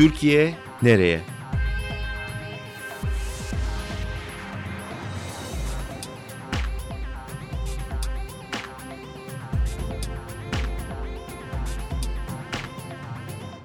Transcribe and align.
Türkiye 0.00 0.54
nereye? 0.82 1.20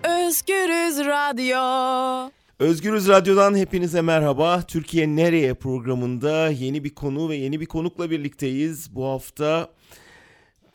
Özgürüz 0.04 1.06
Radyo. 1.06 2.32
Özgürüz 2.60 3.08
Radyo'dan 3.08 3.56
hepinize 3.56 4.02
merhaba. 4.02 4.62
Türkiye 4.62 5.08
Nereye 5.08 5.54
programında 5.54 6.50
yeni 6.50 6.84
bir 6.84 6.96
konu 6.96 7.30
ve 7.30 7.36
yeni 7.36 7.60
bir 7.60 7.66
konukla 7.66 8.12
birlikteyiz. 8.12 8.96
Bu 8.96 9.06
hafta 9.06 9.75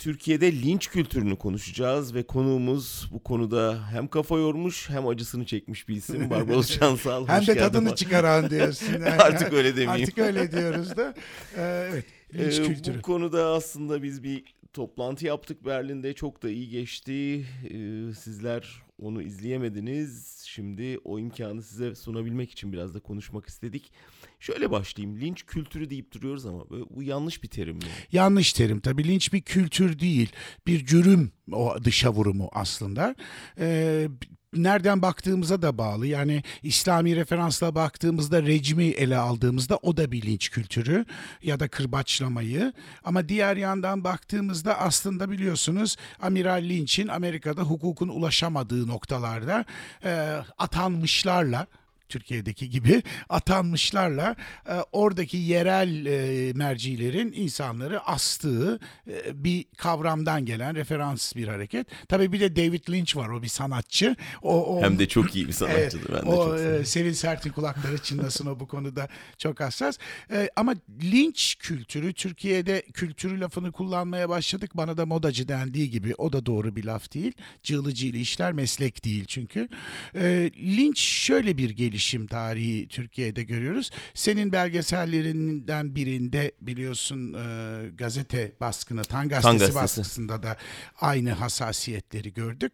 Türkiye'de 0.01 0.53
linç 0.53 0.89
kültürünü 0.89 1.37
konuşacağız 1.37 2.15
ve 2.15 2.23
konuğumuz 2.23 3.09
bu 3.13 3.23
konuda 3.23 3.89
hem 3.93 4.09
kafa 4.09 4.39
yormuş 4.39 4.91
hem 4.91 5.07
acısını 5.09 5.47
çekmiş 5.47 5.89
bir 5.89 5.97
isim 5.97 6.31
Barbaros 6.31 6.71
Şansal. 6.79 7.29
hem 7.29 7.47
de 7.47 7.57
tadını 7.59 7.95
çıkaran 7.95 8.51
diyorsun. 8.51 9.01
Artık 9.19 9.53
öyle 9.53 9.77
demeyeyim. 9.77 10.03
Artık 10.03 10.19
öyle 10.19 10.53
diyoruz 10.53 10.97
da. 10.97 11.15
Ee, 11.57 11.89
evet. 11.93 12.05
Linç 12.35 12.59
Ee, 12.59 12.63
kültürü. 12.63 12.99
Bu 12.99 13.03
konuda 13.03 13.47
aslında 13.47 14.03
biz 14.03 14.23
bir 14.23 14.45
toplantı 14.73 15.27
yaptık 15.27 15.67
Berlin'de. 15.67 16.13
Çok 16.15 16.43
da 16.43 16.51
iyi 16.51 16.69
geçti. 16.69 17.45
Ee, 17.65 18.15
sizler 18.15 18.83
onu 19.01 19.23
izleyemediniz. 19.23 20.41
Şimdi 20.47 20.99
o 21.05 21.19
imkanı 21.19 21.63
size 21.63 21.95
sunabilmek 21.95 22.51
için 22.51 22.73
biraz 22.73 22.95
da 22.95 23.01
konuşmak 23.01 23.47
istedik. 23.49 23.93
Şöyle 24.41 24.71
başlayayım. 24.71 25.21
Linç 25.21 25.47
kültürü 25.47 25.91
deyip 25.91 26.13
duruyoruz 26.15 26.47
ama 26.47 26.71
bu- 26.71 27.03
yanlış 27.03 27.43
bir 27.43 27.49
terim 27.49 27.77
mi? 27.77 27.83
Yanlış 28.13 28.53
terim 28.53 28.81
tabii. 28.81 29.05
Linç 29.09 29.33
bir 29.33 29.41
kültür 29.43 29.99
değil. 29.99 30.33
Bir 30.67 30.87
cürüm 30.87 31.33
o 31.53 31.75
dışa 31.85 32.13
vurumu 32.13 32.49
aslında. 32.53 33.15
Ee, 33.59 34.09
nereden 34.55 35.03
baktığımıza 35.03 35.63
da 35.63 35.79
bağlı. 35.79 36.07
Yani 36.07 36.43
İslami 36.63 37.17
referansla 37.17 37.75
baktığımızda 37.75 38.43
rejimi 38.43 38.85
ele 38.85 39.17
aldığımızda 39.17 39.77
o 39.83 39.97
da 39.97 40.13
bir 40.13 40.23
linç 40.23 40.51
kültürü 40.51 41.05
ya 41.43 41.61
da 41.61 41.69
kırbaçlamayı. 41.69 42.73
Ama 43.05 43.29
diğer 43.29 43.57
yandan 43.57 44.05
baktığımızda 44.05 44.79
aslında 44.79 45.31
biliyorsunuz 45.31 45.97
Amiral 46.23 46.63
Lynch'in 46.63 47.09
Amerika'da 47.09 47.63
hukukun 47.63 48.09
ulaşamadığı 48.09 48.89
noktalarda 48.89 49.65
e, 50.05 50.41
atanmışlarla 50.59 51.67
Türkiye'deki 52.11 52.71
gibi 52.71 53.03
atanmışlarla 53.29 54.37
e, 54.69 54.75
oradaki 54.93 55.37
yerel 55.37 56.07
e, 56.07 56.53
mercilerin 56.53 57.33
insanları 57.33 58.01
astığı 58.01 58.81
e, 59.09 59.45
bir 59.45 59.65
kavramdan 59.77 60.45
gelen 60.45 60.75
referans 60.75 61.37
bir 61.37 61.49
hareket. 61.49 61.87
Tabii 62.09 62.33
bir 62.33 62.41
de 62.41 62.57
David 62.57 62.89
Lynch 62.91 63.17
var 63.17 63.29
o 63.29 63.43
bir 63.43 63.49
sanatçı. 63.49 64.17
O, 64.43 64.77
o 64.77 64.83
Hem 64.83 64.99
de 64.99 65.09
çok 65.09 65.37
iyi 65.37 65.49
bir 65.49 65.53
sanatçıdır. 65.53 66.11
Evet, 66.11 66.23
ben 66.23 66.33
de 66.33 66.37
o 66.37 66.47
çok 66.47 66.61
e, 66.61 66.85
Sevil 66.85 67.15
Sert'in 67.15 67.51
kulakları 67.51 67.99
çınlasın 67.99 68.47
o 68.47 68.61
bu 68.61 68.69
konuda 68.69 69.09
çok 69.39 69.61
hassas. 69.61 69.99
E, 70.33 70.51
ama 70.57 70.75
linç 71.03 71.57
kültürü 71.59 72.13
Türkiye'de 72.13 72.83
kültürü 72.95 73.41
lafını 73.41 73.73
kullanmaya 73.73 74.29
başladık. 74.29 74.71
Bana 74.75 74.97
da 74.97 75.07
modacı 75.07 75.49
dendiği 75.49 75.91
gibi 75.91 76.15
o 76.19 76.33
da 76.33 76.47
doğru 76.47 76.77
bir 76.77 76.85
laf 76.85 77.15
değil. 77.15 77.33
Cığlıcıyla 77.63 78.19
işler 78.21 78.53
meslek 78.53 79.05
değil 79.05 79.25
çünkü. 79.25 79.69
E, 80.15 80.51
linç 80.57 80.99
şöyle 81.01 81.59
bir 81.59 81.71
gelişim 82.01 82.27
tarihi 82.27 82.89
Türkiye'de 82.89 83.43
görüyoruz. 83.43 83.91
Senin 84.15 84.53
belgesellerinden 84.53 85.95
birinde 85.95 86.53
biliyorsun 86.61 87.35
e, 87.35 87.91
gazete 87.91 88.53
baskını, 88.61 89.03
Tan 89.03 89.29
Gazetesi, 89.29 89.59
Gazetesi. 89.59 89.75
baskısında 89.75 90.43
da 90.43 90.57
aynı 91.01 91.33
hassasiyetleri 91.33 92.35
gördük. 92.35 92.73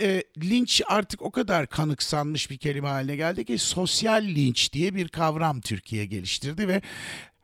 E, 0.00 0.22
linç 0.38 0.82
artık 0.86 1.22
o 1.22 1.30
kadar 1.30 1.66
kanıksanmış 1.66 2.50
bir 2.50 2.56
kelime 2.56 2.88
haline 2.88 3.16
geldi 3.16 3.44
ki 3.44 3.58
sosyal 3.58 4.22
linç 4.24 4.72
diye 4.72 4.94
bir 4.94 5.08
kavram 5.08 5.60
Türkiye 5.60 6.06
geliştirdi 6.06 6.68
ve 6.68 6.82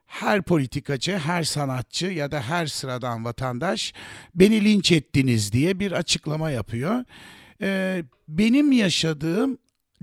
her 0.07 0.43
politikacı, 0.43 1.19
her 1.19 1.45
sanatçı 1.45 2.07
ya 2.07 2.31
da 2.31 2.41
her 2.41 2.67
sıradan 2.67 3.25
vatandaş 3.25 3.93
beni 4.35 4.65
linç 4.65 4.93
ettiniz 4.93 5.53
diye 5.53 5.81
bir 5.81 5.93
açıklama 5.93 6.51
yapıyor. 6.51 7.05
E, 7.61 8.03
benim 8.29 8.73
yaşadığım 8.73 9.59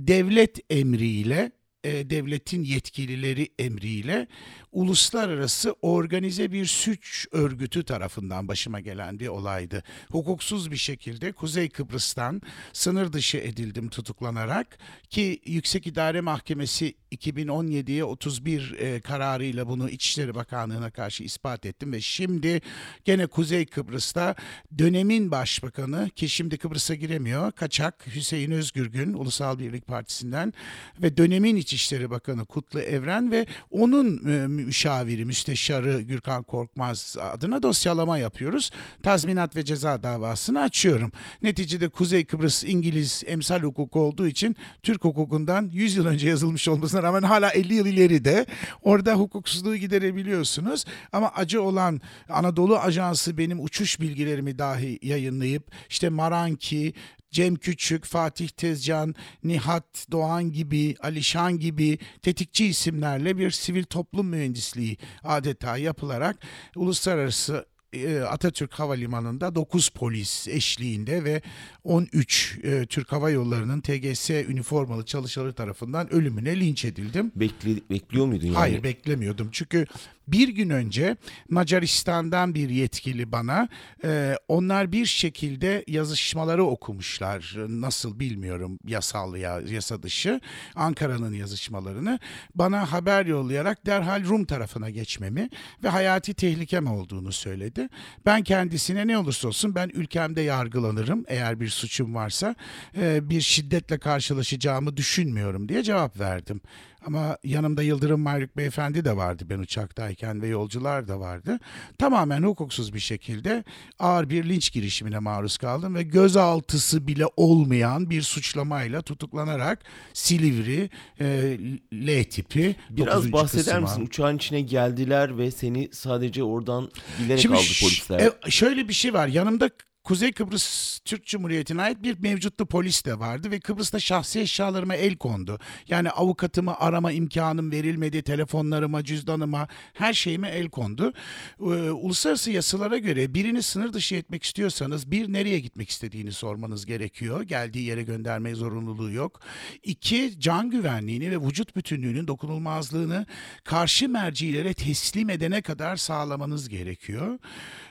devlet 0.08 0.60
emriyle, 0.70 1.52
e, 1.84 2.10
devletin 2.10 2.64
yetkilileri 2.64 3.50
emriyle 3.60 4.28
uluslararası 4.72 5.76
organize 5.82 6.52
bir 6.52 6.66
suç 6.66 7.28
örgütü 7.32 7.84
tarafından 7.84 8.48
başıma 8.48 8.80
gelen 8.80 9.20
bir 9.20 9.28
olaydı. 9.28 9.84
Hukuksuz 10.12 10.72
bir 10.72 10.78
şekilde 10.78 11.32
Kuzey 11.32 11.70
Kıbrıs'tan 11.70 12.42
sınır 12.74 13.14
dışı 13.14 13.38
edildim 13.38 13.90
tutuklanarak 13.90 14.78
ki 15.10 15.42
Yüksek 15.46 15.88
İdare 15.88 16.22
Mahkemesi 16.22 16.96
2017'ye 17.12 18.04
31 18.04 18.76
e, 18.80 19.02
kararıyla 19.02 19.68
bunu 19.68 19.90
İçişleri 19.90 20.36
Bakanlığı'na 20.36 20.92
karşı 20.92 21.24
ispat 21.24 21.66
ettim 21.66 21.92
ve 21.92 22.02
şimdi 22.02 22.62
gene 23.06 23.28
Kuzey 23.28 23.66
Kıbrıs'ta 23.66 24.36
dönemin 24.78 25.32
başbakanı 25.32 26.10
ki 26.10 26.30
şimdi 26.30 26.58
Kıbrıs'a 26.58 26.96
giremiyor 26.96 27.52
kaçak 27.52 28.08
Hüseyin 28.16 28.52
Özgürgün 28.52 29.14
Ulusal 29.14 29.60
Birlik 29.60 29.88
Partisi'nden 29.88 30.54
ve 31.02 31.18
dönemin 31.18 31.56
İçişleri 31.74 32.10
Bakanı 32.10 32.46
Kutlu 32.46 32.80
Evren 32.80 33.32
ve 33.32 33.46
onun 33.70 34.28
e, 34.28 34.48
müşaviri, 34.48 35.26
müsteşarı 35.26 36.02
Gürkan 36.02 36.44
Korkmaz 36.44 37.18
adına 37.22 37.64
dosyalama 37.64 38.18
yapıyoruz. 38.18 38.72
Tazminat 39.04 39.56
ve 39.56 39.66
ceza 39.66 40.04
davasını 40.04 40.62
açıyorum. 40.62 41.12
Neticede 41.44 41.90
Kuzey 41.90 42.26
Kıbrıs 42.26 42.64
İngiliz 42.64 43.24
emsal 43.28 43.60
hukuku 43.60 44.00
olduğu 44.00 44.28
için 44.28 44.56
Türk 44.84 45.04
hukukundan 45.04 45.70
100 45.74 45.96
yıl 45.96 46.06
önce 46.06 46.30
yazılmış 46.30 46.68
olmasına 46.68 47.04
rağmen 47.04 47.24
hala 47.24 47.50
50 47.50 47.74
yıl 47.74 47.86
ileride 47.86 48.46
orada 48.82 49.14
hukuksuzluğu 49.14 49.76
giderebiliyorsunuz. 49.76 50.86
Ama 51.12 51.30
acı 51.36 51.64
olan 51.64 52.02
Anadolu 52.30 52.80
Ajansı 52.80 53.38
benim 53.38 53.64
uçuş 53.64 54.00
bilgilerimi 54.00 54.58
dahi 54.58 55.00
yayınlayıp 55.02 55.64
işte 55.90 56.10
Maranki, 56.10 56.94
Cem 57.32 57.56
Küçük, 57.56 58.06
Fatih 58.06 58.48
Tezcan, 58.48 59.16
Nihat 59.44 60.08
Doğan 60.12 60.52
gibi, 60.52 60.96
Alişan 61.00 61.60
gibi 61.60 61.98
tetikçi 62.22 62.66
isimlerle 62.66 63.38
bir 63.38 63.52
sivil 63.52 63.84
toplum 63.84 64.28
mühendisliği 64.28 64.98
adeta 65.24 65.78
yapılarak 65.78 66.38
uluslararası 66.76 67.66
e, 67.94 68.20
Atatürk 68.20 68.74
Havalimanı'nda 68.74 69.56
9 69.56 69.90
polis 69.90 70.48
eşliğinde 70.48 71.24
ve 71.24 71.42
13 71.84 72.60
e, 72.64 72.86
Türk 72.86 73.12
Hava 73.12 73.30
Yolları'nın 73.30 73.82
TGS 73.82 74.30
üniformalı 74.30 75.06
çalışanları 75.06 75.54
tarafından 75.54 76.14
ölümüne 76.14 76.60
linç 76.60 76.86
edildim. 76.86 77.32
Bekli, 77.36 77.82
bekliyor 77.90 78.26
muydun 78.26 78.46
yani? 78.46 78.56
Hayır 78.56 78.84
beklemiyordum 78.84 79.50
çünkü 79.52 79.86
bir 80.32 80.50
gün 80.50 80.70
önce 80.70 81.18
Macaristan'dan 81.50 82.56
bir 82.56 82.70
yetkili 82.70 83.32
bana 83.32 83.68
e, 84.04 84.36
onlar 84.48 84.92
bir 84.92 85.06
şekilde 85.06 85.84
yazışmaları 85.88 86.64
okumuşlar 86.64 87.56
nasıl 87.68 88.20
bilmiyorum 88.20 88.80
yasal 88.88 89.36
ya 89.36 89.62
yasa 89.70 90.04
dışı 90.04 90.42
Ankara'nın 90.76 91.34
yazışmalarını 91.34 92.20
bana 92.56 92.92
haber 92.92 93.26
yollayarak 93.26 93.86
derhal 93.86 94.24
Rum 94.26 94.46
tarafına 94.46 94.90
geçmemi 94.90 95.50
ve 95.84 95.90
hayati 95.90 96.34
tehlikem 96.34 96.88
olduğunu 96.88 97.32
söyledi. 97.32 97.90
Ben 98.26 98.44
kendisine 98.44 99.08
ne 99.08 99.18
olursa 99.18 99.48
olsun 99.48 99.76
ben 99.76 99.90
ülkemde 99.94 100.42
yargılanırım 100.42 101.26
eğer 101.28 101.60
bir 101.60 101.70
suçum 101.70 102.16
varsa 102.16 102.56
e, 102.98 103.30
bir 103.30 103.42
şiddetle 103.42 103.98
karşılaşacağımı 103.98 104.98
düşünmüyorum 104.98 105.70
diye 105.70 105.84
cevap 105.84 106.20
verdim. 106.20 106.62
Ama 107.06 107.38
yanımda 107.44 107.84
Yıldırım 107.84 108.22
Mayruk 108.22 108.58
Beyefendi 108.58 109.06
de 109.06 109.18
vardı 109.18 109.44
ben 109.50 109.60
uçaktayken 109.60 110.42
ve 110.42 110.48
yolcular 110.48 111.08
da 111.08 111.20
vardı. 111.20 111.60
Tamamen 111.98 112.44
hukuksuz 112.44 112.94
bir 112.94 113.00
şekilde 113.00 113.64
ağır 114.00 114.30
bir 114.30 114.50
linç 114.50 114.72
girişimine 114.74 115.20
maruz 115.20 115.58
kaldım 115.58 115.96
ve 115.96 116.04
gözaltısı 116.04 117.08
bile 117.08 117.26
olmayan 117.38 118.10
bir 118.10 118.22
suçlamayla 118.22 119.02
tutuklanarak 119.02 119.80
Silivri 120.14 120.90
e, 121.20 121.58
L 121.94 122.24
tipi 122.24 122.76
Biraz 122.90 123.16
9. 123.18 123.32
bahseder 123.34 123.76
kısma- 123.76 123.82
misin? 123.82 124.02
Uçağın 124.06 124.38
içine 124.38 124.62
geldiler 124.62 125.38
ve 125.38 125.52
seni 125.52 125.90
sadece 125.94 126.44
oradan 126.44 126.92
bilerek 127.20 127.42
Şimdi 127.42 127.56
aldı 127.56 127.64
polisler. 127.82 128.20
e, 128.48 128.52
şöyle 128.52 128.88
bir 128.88 128.94
şey 128.94 129.14
var. 129.14 129.28
Yanımda 129.28 129.70
Kuzey 130.04 130.32
Kıbrıs 130.32 131.00
Türk 131.00 131.26
Cumhuriyeti'ne 131.26 131.82
ait 131.82 132.04
bir 132.04 132.20
mevcutlu 132.20 132.66
polis 132.66 133.06
de 133.06 133.20
vardı 133.20 133.52
ve 133.52 133.60
Kıbrıs'ta 133.60 134.00
şahsi 134.00 134.40
eşyalarıma 134.40 134.96
el 134.96 135.16
kondu. 135.16 135.60
Yani 135.88 136.10
avukatımı 136.10 136.80
arama 136.80 137.12
imkanım 137.12 137.72
verilmedi, 137.72 138.22
telefonlarıma, 138.22 139.04
cüzdanıma, 139.04 139.68
her 139.94 140.14
şeyime 140.14 140.50
el 140.50 140.70
kondu. 140.70 141.14
Ee, 141.60 141.64
uluslararası 141.92 142.52
yasalara 142.52 142.98
göre 142.98 143.34
birini 143.34 143.64
sınır 143.64 143.94
dışı 143.94 144.16
etmek 144.16 144.44
istiyorsanız 144.44 145.12
bir 145.12 145.34
nereye 145.34 145.60
gitmek 145.60 145.90
istediğini 145.90 146.32
sormanız 146.32 146.86
gerekiyor. 146.86 147.42
Geldiği 147.42 147.86
yere 147.86 148.04
gönderme 148.04 148.56
zorunluluğu 148.56 149.12
yok. 149.12 149.40
İki 149.84 150.40
can 150.40 150.70
güvenliğini 150.70 151.32
ve 151.32 151.48
vücut 151.48 151.76
bütünlüğünün 151.76 152.28
dokunulmazlığını 152.28 153.26
karşı 153.64 154.10
mercilere 154.10 154.74
teslim 154.74 155.30
edene 155.30 155.62
kadar 155.62 155.96
sağlamanız 155.96 156.70
gerekiyor. 156.70 157.40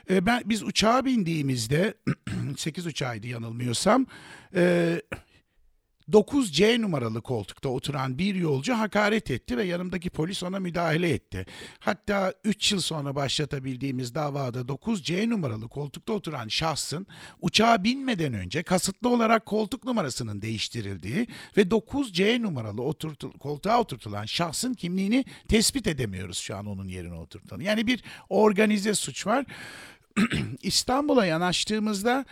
Ee, 0.09 0.25
ben 0.25 0.41
biz 0.45 0.63
uçağa 0.63 1.05
bindiğimizde 1.05 1.93
8 2.57 2.85
uçağıydı 2.85 3.27
yanılmıyorsam. 3.27 4.05
e, 4.55 5.01
9C 6.11 6.81
numaralı 6.81 7.21
koltukta 7.21 7.69
oturan 7.69 8.17
bir 8.17 8.35
yolcu 8.35 8.73
hakaret 8.73 9.31
etti 9.31 9.57
ve 9.57 9.63
yanımdaki 9.63 10.09
polis 10.09 10.43
ona 10.43 10.59
müdahale 10.59 11.09
etti. 11.09 11.45
Hatta 11.79 12.33
3 12.43 12.71
yıl 12.71 12.79
sonra 12.79 13.15
başlatabildiğimiz 13.15 14.15
davada 14.15 14.59
9C 14.59 15.29
numaralı 15.29 15.67
koltukta 15.67 16.13
oturan 16.13 16.47
şahsın 16.47 17.07
uçağa 17.41 17.83
binmeden 17.83 18.33
önce 18.33 18.63
kasıtlı 18.63 19.09
olarak 19.09 19.45
koltuk 19.45 19.85
numarasının 19.85 20.41
değiştirildiği 20.41 21.27
ve 21.57 21.61
9C 21.61 22.41
numaralı 22.41 22.81
oturtul, 22.81 23.31
koltuğa 23.31 23.79
oturtulan 23.79 24.25
şahsın 24.25 24.73
kimliğini 24.73 25.25
tespit 25.47 25.87
edemiyoruz 25.87 26.37
şu 26.37 26.55
an 26.55 26.65
onun 26.65 26.87
yerine 26.87 27.15
oturtulan. 27.15 27.61
Yani 27.61 27.87
bir 27.87 28.03
organize 28.29 28.93
suç 28.93 29.27
var. 29.27 29.45
İstanbul'a 30.63 31.25
yanaştığımızda 31.25 32.25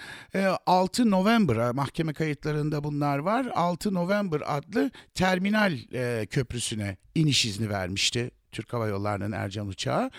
6 0.66 1.02
e, 1.02 1.10
November'a 1.10 1.74
mahkeme 1.74 2.14
kayıtlarında 2.14 2.84
bunlar 2.84 3.18
var. 3.18 3.48
6 3.56 3.94
November 3.94 4.42
adlı 4.46 4.92
terminal 5.14 5.74
e, 5.94 6.26
köprüsüne 6.26 6.98
iniş 7.16 7.46
izni 7.46 7.70
vermişti 7.70 8.32
Türk 8.52 8.74
Hava 8.74 8.88
Yolları'nın 8.88 9.32
Ercan 9.32 9.68
uçağı. 9.68 10.12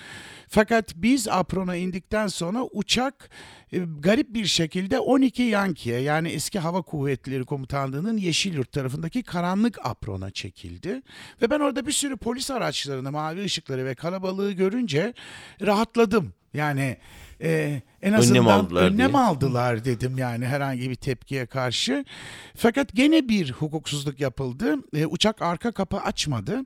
Fakat 0.49 0.93
biz 0.97 1.29
aprona 1.29 1.77
indikten 1.77 2.27
sonra 2.27 2.65
uçak 2.73 3.31
e, 3.73 3.79
garip 3.79 4.35
bir 4.35 4.47
şekilde 4.47 4.99
12 4.99 5.43
Yanki'ye 5.43 6.01
yani 6.01 6.29
eski 6.29 6.59
Hava 6.59 6.83
Kuvvetleri 6.83 7.45
Komutanlığı'nın 7.45 8.17
Yeşilyurt 8.17 8.73
tarafındaki 8.73 9.23
karanlık 9.23 9.87
aprona 9.87 10.31
çekildi. 10.31 11.03
Ve 11.43 11.51
ben 11.51 11.61
orada 11.61 11.87
bir 11.87 11.93
sürü 11.93 12.17
polis 12.17 12.51
araçlarını, 12.51 13.13
mavi 13.13 13.45
ışıkları 13.45 13.85
ve 13.85 13.95
kalabalığı 13.95 14.53
görünce 14.53 15.15
rahatladım. 15.61 16.33
Yani 16.55 16.97
e, 17.43 17.83
en 18.03 18.13
azından 18.13 18.43
önlem 18.43 18.49
aldılar, 18.49 18.83
önlem 18.83 19.15
aldılar 19.15 19.85
dedim 19.85 20.19
yani 20.19 20.47
herhangi 20.47 20.91
bir 20.91 20.95
tepkiye 20.95 21.47
karşı. 21.47 22.05
Fakat 22.57 22.95
gene 22.95 23.29
bir 23.29 23.53
hukuksuzluk 23.53 24.21
yapıldı. 24.21 24.77
E, 24.95 25.07
uçak 25.07 25.43
arka 25.43 25.73
kapı 25.73 25.97
açmadı 25.97 26.61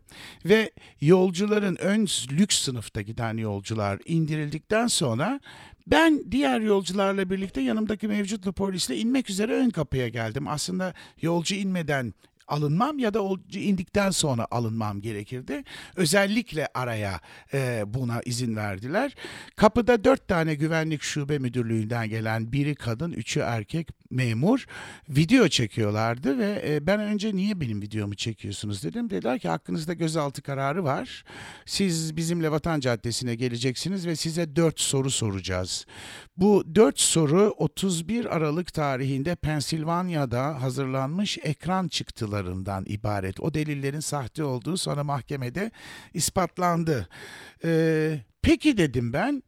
ve 0.44 0.70
yolcuların 1.00 1.76
ön 1.76 2.06
lüks 2.32 2.58
sınıfta 2.62 3.00
giden 3.00 3.36
yolcular 3.36 3.98
indirildikten 4.04 4.86
sonra 4.86 5.40
ben 5.86 6.22
diğer 6.30 6.60
yolcularla 6.60 7.30
birlikte 7.30 7.60
yanımdaki 7.60 8.08
mevcutlu 8.08 8.52
polisle 8.52 8.96
inmek 8.96 9.30
üzere 9.30 9.52
ön 9.52 9.70
kapıya 9.70 10.08
geldim. 10.08 10.48
Aslında 10.48 10.94
yolcu 11.20 11.54
inmeden 11.54 12.14
alınmam 12.48 12.98
ya 12.98 13.14
da 13.14 13.20
indikten 13.52 14.10
sonra 14.10 14.46
alınmam 14.50 15.00
gerekirdi. 15.00 15.64
Özellikle 15.96 16.68
araya 16.74 17.20
e, 17.54 17.82
buna 17.86 18.20
izin 18.24 18.56
verdiler. 18.56 19.14
Kapıda 19.56 20.04
dört 20.04 20.28
tane 20.28 20.54
güvenlik 20.54 21.02
şube 21.02 21.38
müdürlüğünden 21.38 22.08
gelen 22.08 22.52
biri 22.52 22.74
kadın, 22.74 23.12
üçü 23.12 23.40
erkek 23.40 23.88
memur 24.10 24.66
video 25.08 25.48
çekiyorlardı 25.48 26.38
ve 26.38 26.62
e, 26.66 26.86
ben 26.86 27.00
önce 27.00 27.36
niye 27.36 27.60
benim 27.60 27.82
videomu 27.82 28.14
çekiyorsunuz 28.14 28.84
dedim. 28.84 29.10
Dediler 29.10 29.38
ki 29.38 29.48
hakkınızda 29.48 29.92
gözaltı 29.92 30.42
kararı 30.42 30.84
var. 30.84 31.24
Siz 31.66 32.16
bizimle 32.16 32.50
Vatan 32.50 32.80
Caddesi'ne 32.80 33.34
geleceksiniz 33.34 34.06
ve 34.06 34.16
size 34.16 34.56
dört 34.56 34.80
soru 34.80 35.10
soracağız. 35.10 35.86
Bu 36.36 36.64
dört 36.74 37.00
soru 37.00 37.54
31 37.58 38.36
Aralık 38.36 38.74
tarihinde 38.74 39.34
Pensilvanya'da 39.34 40.62
hazırlanmış 40.62 41.38
ekran 41.42 41.88
çıktılarından 42.34 42.84
ibaret. 42.88 43.40
O 43.40 43.54
delillerin 43.54 44.00
sahte 44.00 44.44
olduğu 44.44 44.76
sonra 44.76 45.04
mahkemede 45.04 45.70
ispatlandı. 46.14 47.08
Ee, 47.64 48.20
peki 48.42 48.76
dedim 48.76 49.12
ben 49.12 49.42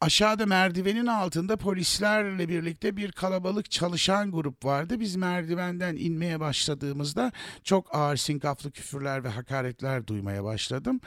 aşağıda 0.00 0.46
merdivenin 0.46 1.06
altında 1.06 1.56
polislerle 1.56 2.48
birlikte 2.48 2.96
bir 2.96 3.12
kalabalık 3.12 3.70
çalışan 3.70 4.32
grup 4.32 4.64
vardı. 4.64 5.00
Biz 5.00 5.16
merdivenden 5.16 5.96
inmeye 5.96 6.40
başladığımızda 6.40 7.32
çok 7.64 7.94
ağır 7.94 8.16
sinkaflı 8.16 8.70
küfürler 8.70 9.24
ve 9.24 9.28
hakaretler 9.28 10.06
duymaya 10.06 10.44
başladım. 10.44 11.00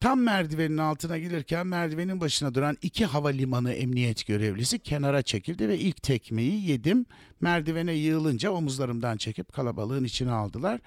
Tam 0.00 0.20
merdivenin 0.20 0.78
altına 0.78 1.18
gelirken 1.18 1.66
merdivenin 1.66 2.20
başına 2.20 2.54
duran 2.54 2.76
iki 2.82 3.06
havalimanı 3.06 3.72
emniyet 3.72 4.26
görevlisi 4.26 4.78
kenara 4.78 5.22
çekildi 5.22 5.68
ve 5.68 5.78
ilk 5.78 6.02
tekmeyi 6.02 6.70
yedim. 6.70 7.06
Merdivene 7.40 7.92
yığılınca 7.92 8.50
omuzlarımdan 8.50 9.16
çekip 9.16 9.52
kalabalığın 9.52 10.04
içine 10.04 10.30
aldılar. 10.30 10.80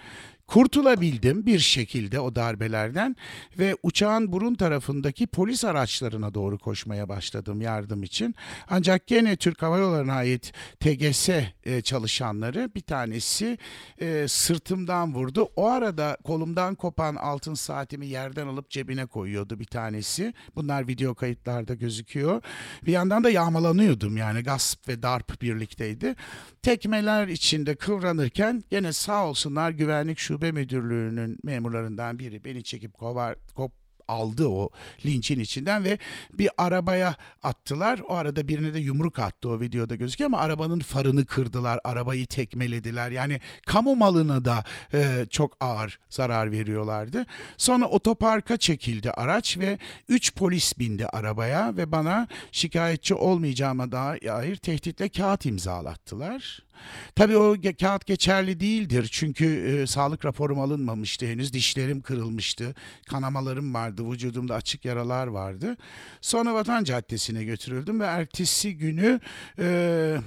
Kurtulabildim 0.48 1.46
bir 1.46 1.60
şekilde 1.60 2.20
o 2.20 2.36
darbelerden 2.36 3.16
ve 3.60 3.76
uçağın 3.84 4.32
burun 4.32 4.56
tarafındaki 4.56 5.28
polis 5.28 5.66
araçlarına 5.66 6.34
doğru 6.34 6.58
koşmaya 6.58 7.10
başladım 7.10 7.62
yardım 7.62 8.04
için. 8.04 8.36
Ancak 8.70 9.08
gene 9.08 9.36
Türk 9.36 9.62
Hava 9.62 9.78
Yolları'na 9.78 10.14
ait 10.14 10.54
TGS 10.80 11.30
e, 11.30 11.82
çalışanları 11.82 12.70
bir 12.76 12.82
tanesi 12.82 13.58
e, 14.02 14.26
sırtımdan 14.28 15.14
vurdu. 15.14 15.50
O 15.56 15.68
arada 15.68 16.18
kolumdan 16.24 16.76
kopan 16.76 17.16
altın 17.16 17.54
saatimi 17.54 18.08
yerden 18.08 18.48
alıp 18.48 18.70
cebine 18.70 19.06
koyuyordu 19.06 19.60
bir 19.60 19.66
tanesi. 19.66 20.34
Bunlar 20.56 20.88
video 20.88 21.16
kayıtlarda 21.16 21.74
gözüküyor. 21.74 22.42
Bir 22.86 22.92
yandan 22.92 23.24
da 23.24 23.30
yağmalanıyordum 23.30 24.18
yani 24.18 24.44
gasp 24.44 24.88
ve 24.88 25.04
darp 25.04 25.42
birlikteydi. 25.42 26.16
Tekmeler 26.62 27.28
içinde 27.28 27.76
kıvranırken 27.76 28.64
gene 28.70 28.94
sağ 28.94 29.28
olsunlar 29.28 29.72
güvenlik 29.72 30.18
şube 30.18 30.52
müdürlüğünün 30.52 31.40
memurlarından 31.44 32.20
biri 32.20 32.46
beni 32.46 32.64
çekip 32.64 32.94
kovar, 32.94 33.36
kop, 33.56 33.72
aldı 34.08 34.48
o 34.48 34.70
linçin 35.06 35.40
içinden 35.40 35.84
ve 35.84 35.98
bir 36.34 36.50
arabaya 36.58 37.16
attılar. 37.44 38.00
O 38.08 38.14
arada 38.14 38.48
birine 38.48 38.74
de 38.74 38.80
yumruk 38.80 39.20
attı 39.20 39.50
o 39.50 39.60
videoda 39.60 39.96
gözüküyor 39.96 40.30
ama 40.30 40.40
arabanın 40.40 40.80
farını 40.80 41.26
kırdılar, 41.26 41.80
arabayı 41.84 42.28
tekmelediler. 42.28 43.12
Yani 43.12 43.40
kamu 43.66 43.96
malına 43.96 44.46
da 44.46 44.64
e, 44.94 45.26
çok 45.30 45.58
ağır 45.60 46.00
zarar 46.10 46.52
veriyorlardı. 46.52 47.26
Sonra 47.58 47.86
otoparka 47.86 48.58
çekildi 48.58 49.12
araç 49.12 49.58
ve 49.58 49.78
3 50.10 50.36
polis 50.36 50.80
bindi 50.80 51.08
arabaya 51.08 51.78
ve 51.78 51.92
bana 51.92 52.28
şikayetçi 52.52 53.14
olmayacağıma 53.14 53.92
dair 53.92 54.56
tehditle 54.56 55.10
kağıt 55.10 55.46
imzalattılar. 55.46 56.67
Tabii 57.16 57.38
o 57.38 57.56
kağıt 57.80 58.06
geçerli 58.06 58.60
değildir 58.60 59.10
çünkü 59.12 59.46
e, 59.46 59.88
sağlık 59.88 60.26
raporum 60.26 60.60
alınmamıştı 60.60 61.26
henüz 61.26 61.54
dişlerim 61.54 62.02
kırılmıştı 62.02 62.76
kanamalarım 63.10 63.74
vardı 63.74 64.12
vücudumda 64.12 64.56
açık 64.56 64.86
yaralar 64.86 65.28
vardı. 65.28 65.78
Sonra 66.22 66.54
Vatan 66.54 66.84
Caddesi'ne 66.84 67.44
götürüldüm 67.44 68.00
ve 68.00 68.06
ertesi 68.06 68.78
günü 68.78 69.20
e, 69.60 70.18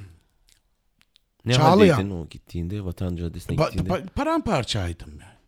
ne 1.45 1.53
Çağlayan. 1.53 1.95
haldeydin 1.95 2.11
o 2.11 2.29
gittiğinde 2.29 2.85
Vatan 2.85 3.17
Caddesi'ne 3.17 3.57
gittiğinde? 3.57 3.89
Pa- 3.89 4.09
paramparçaydım 4.09 5.11
yani. 5.11 5.41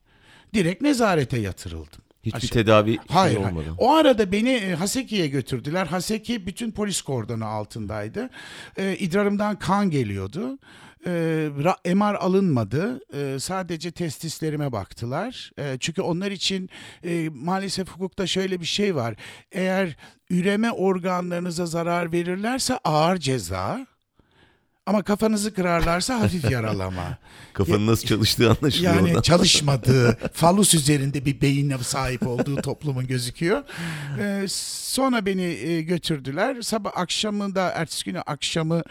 Direkt 0.55 0.83
nezarete 0.83 1.39
yatırıldım. 1.41 2.03
Hiçbir 2.23 2.37
Aşağı. 2.39 2.51
tedavi 2.51 2.99
hayır, 3.09 3.37
şey 3.37 3.45
olmadı. 3.45 3.65
Hayır. 3.65 3.75
O 3.79 3.93
arada 3.95 4.33
beni 4.33 4.51
e, 4.51 4.75
Haseki'ye 4.75 5.27
götürdüler. 5.29 5.87
Haseki 5.87 6.47
bütün 6.47 6.71
polis 6.71 7.03
kordonu 7.03 7.45
altındaydı. 7.45 8.31
E, 8.77 8.97
idrarımdan 8.97 9.59
kan 9.59 9.91
geliyordu. 9.91 10.59
E, 11.07 11.95
MR 11.95 12.15
alınmadı. 12.15 13.01
E, 13.15 13.39
sadece 13.39 13.91
testislerime 13.91 14.73
baktılar. 14.73 15.53
E, 15.59 15.77
çünkü 15.81 16.03
onlar 16.03 16.31
için 16.31 16.71
e, 17.05 17.29
maalesef 17.29 17.89
hukukta 17.89 18.27
şöyle 18.27 18.61
bir 18.61 18.67
şey 18.67 18.95
var. 18.95 19.15
Eğer 19.53 19.97
üreme 20.31 20.71
organlarınıza 20.73 21.67
zarar 21.67 22.13
verirlerse 22.13 22.79
ağır 22.85 23.17
ceza. 23.17 23.87
Ama 24.87 25.03
kafanızı 25.03 25.55
kırarlarsa 25.55 26.21
hafif 26.21 26.51
yaralama. 26.51 27.19
Kafanın 27.53 27.87
nasıl 27.87 28.07
çalıştığı 28.07 28.51
anlaşılıyor. 28.51 28.95
Yani 28.95 29.09
oradan. 29.09 29.23
çalışmadığı, 29.23 30.19
falus 30.33 30.75
üzerinde 30.75 31.25
bir 31.25 31.41
beyinle 31.41 31.79
sahip 31.79 32.27
olduğu 32.27 32.63
toplumun 32.63 33.07
gözüküyor. 33.07 33.63
Ee, 34.19 34.45
sonra 34.49 35.27
beni 35.27 35.43
e, 35.43 35.83
götürdüler. 35.83 36.63
Sabah 36.63 36.91
akşamı 36.95 37.55
da 37.55 37.71
ertesi 37.71 38.05
günü 38.05 38.21
akşamı 38.21 38.83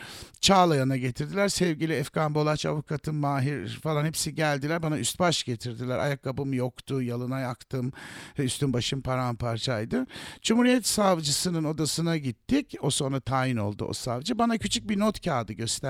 Çağlayan'a 0.41 0.97
getirdiler. 0.97 1.47
Sevgili 1.47 1.93
Efkan 1.93 2.35
Bolaç, 2.35 2.65
avukatım 2.65 3.15
Mahir 3.15 3.79
falan 3.83 4.05
hepsi 4.05 4.35
geldiler. 4.35 4.83
Bana 4.83 4.97
üst 4.99 5.19
baş 5.19 5.43
getirdiler. 5.43 5.97
Ayakkabım 5.97 6.53
yoktu, 6.53 7.01
yalına 7.01 7.39
yaktım. 7.39 7.91
Üstüm 8.37 8.73
başım 8.73 9.01
paramparçaydı. 9.01 10.05
Cumhuriyet 10.41 10.87
Savcısının 10.87 11.63
odasına 11.63 12.17
gittik. 12.17 12.75
O 12.81 12.89
sonra 12.89 13.19
tayin 13.19 13.57
oldu 13.57 13.85
o 13.85 13.93
savcı. 13.93 14.37
Bana 14.37 14.57
küçük 14.57 14.89
bir 14.89 14.99
not 14.99 15.25
kağıdı 15.25 15.53
gösterdi. 15.53 15.80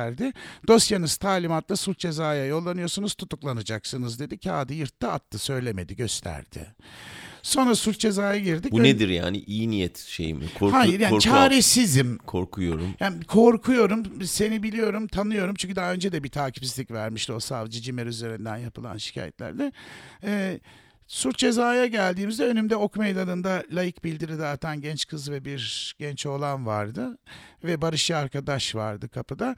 Dosyanız 0.67 1.17
talimatla 1.17 1.75
suç 1.75 1.99
cezaya 1.99 2.45
yollanıyorsunuz, 2.45 3.13
tutuklanacaksınız 3.13 4.19
dedi. 4.19 4.37
Kağıdı 4.37 4.73
yırttı 4.73 5.11
attı, 5.11 5.39
söylemedi, 5.39 5.95
gösterdi. 5.95 6.67
Sonra 7.41 7.75
suç 7.75 7.99
cezaya 7.99 8.39
girdik. 8.39 8.71
Bu 8.71 8.79
Ön... 8.79 8.83
nedir 8.83 9.09
yani 9.09 9.37
iyi 9.37 9.69
niyet 9.69 9.97
şey 9.97 10.33
mi? 10.33 10.45
Korku, 10.59 10.77
Hayır 10.77 10.99
yani 10.99 11.09
korku 11.09 11.23
çaresizim. 11.23 12.17
Korkuyorum. 12.17 12.93
Yani 12.99 13.23
korkuyorum. 13.23 14.03
Seni 14.25 14.63
biliyorum, 14.63 15.07
tanıyorum. 15.07 15.55
Çünkü 15.55 15.75
daha 15.75 15.93
önce 15.93 16.11
de 16.11 16.23
bir 16.23 16.29
takipsizlik 16.29 16.91
vermişti 16.91 17.33
o 17.33 17.39
savcı 17.39 17.81
Cimer 17.81 18.05
üzerinden 18.05 18.57
yapılan 18.57 18.97
şikayetlerde. 18.97 19.71
Ee, 20.23 20.59
Suç 21.11 21.37
cezaya 21.37 21.85
geldiğimizde 21.85 22.45
önümde 22.45 22.75
ok 22.75 22.95
meydanında 22.95 23.63
layık 23.71 24.03
bildiri 24.03 24.39
dağıtan 24.39 24.81
genç 24.81 25.07
kız 25.07 25.31
ve 25.31 25.45
bir 25.45 25.95
genç 25.99 26.25
oğlan 26.25 26.65
vardı. 26.65 27.17
Ve 27.63 27.81
Barışçı 27.81 28.17
arkadaş 28.17 28.75
vardı 28.75 29.09
kapıda. 29.09 29.55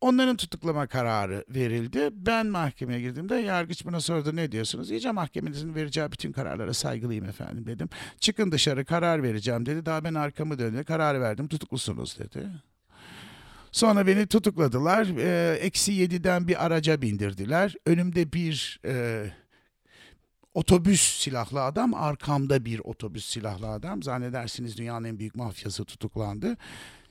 Onların 0.00 0.36
tutuklama 0.36 0.86
kararı 0.86 1.44
verildi. 1.48 2.08
Ben 2.12 2.46
mahkemeye 2.46 3.00
girdiğimde 3.00 3.34
yargıç 3.34 3.84
buna 3.84 4.00
sordu 4.00 4.36
ne 4.36 4.52
diyorsunuz? 4.52 4.90
İyice 4.90 5.12
mahkemenizin 5.12 5.74
vereceği 5.74 6.12
bütün 6.12 6.32
kararlara 6.32 6.74
saygılıyım 6.74 7.24
efendim 7.24 7.66
dedim. 7.66 7.88
Çıkın 8.20 8.52
dışarı 8.52 8.84
karar 8.84 9.22
vereceğim 9.22 9.66
dedi. 9.66 9.86
Daha 9.86 10.04
ben 10.04 10.14
arkamı 10.14 10.58
döndü. 10.58 10.84
Karar 10.84 11.20
verdim 11.20 11.48
tutuklusunuz 11.48 12.18
dedi. 12.18 12.46
Sonra 13.72 14.06
beni 14.06 14.26
tutukladılar. 14.26 15.06
Eksi 15.56 15.92
yediden 15.92 16.48
bir 16.48 16.66
araca 16.66 17.02
bindirdiler. 17.02 17.74
Önümde 17.86 18.32
bir 18.32 18.80
e, 18.84 19.26
otobüs 20.56 21.18
silahlı 21.18 21.62
adam, 21.62 21.94
arkamda 21.94 22.64
bir 22.64 22.78
otobüs 22.78 23.26
silahlı 23.26 23.68
adam. 23.68 24.02
Zannedersiniz 24.02 24.76
dünyanın 24.76 25.04
en 25.04 25.18
büyük 25.18 25.34
mafyası 25.34 25.84
tutuklandı. 25.84 26.56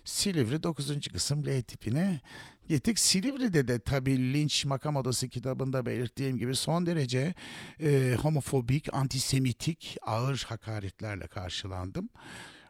Silivri 0.04 0.64
9. 0.64 1.08
kısım 1.14 1.46
L 1.46 1.62
tipine 1.62 2.22
gittik. 2.70 3.00
Silivri'de 3.00 3.68
de 3.68 3.80
tabii 3.80 4.34
Lynch 4.34 4.66
Makam 4.66 4.96
Odası 4.96 5.30
kitabında 5.30 5.86
belirttiğim 5.86 6.38
gibi 6.38 6.56
son 6.56 6.86
derece 6.86 7.34
e, 7.80 8.16
homofobik, 8.22 8.94
antisemitik, 8.94 9.98
ağır 10.02 10.46
hakaretlerle 10.48 11.28
karşılandım. 11.28 12.10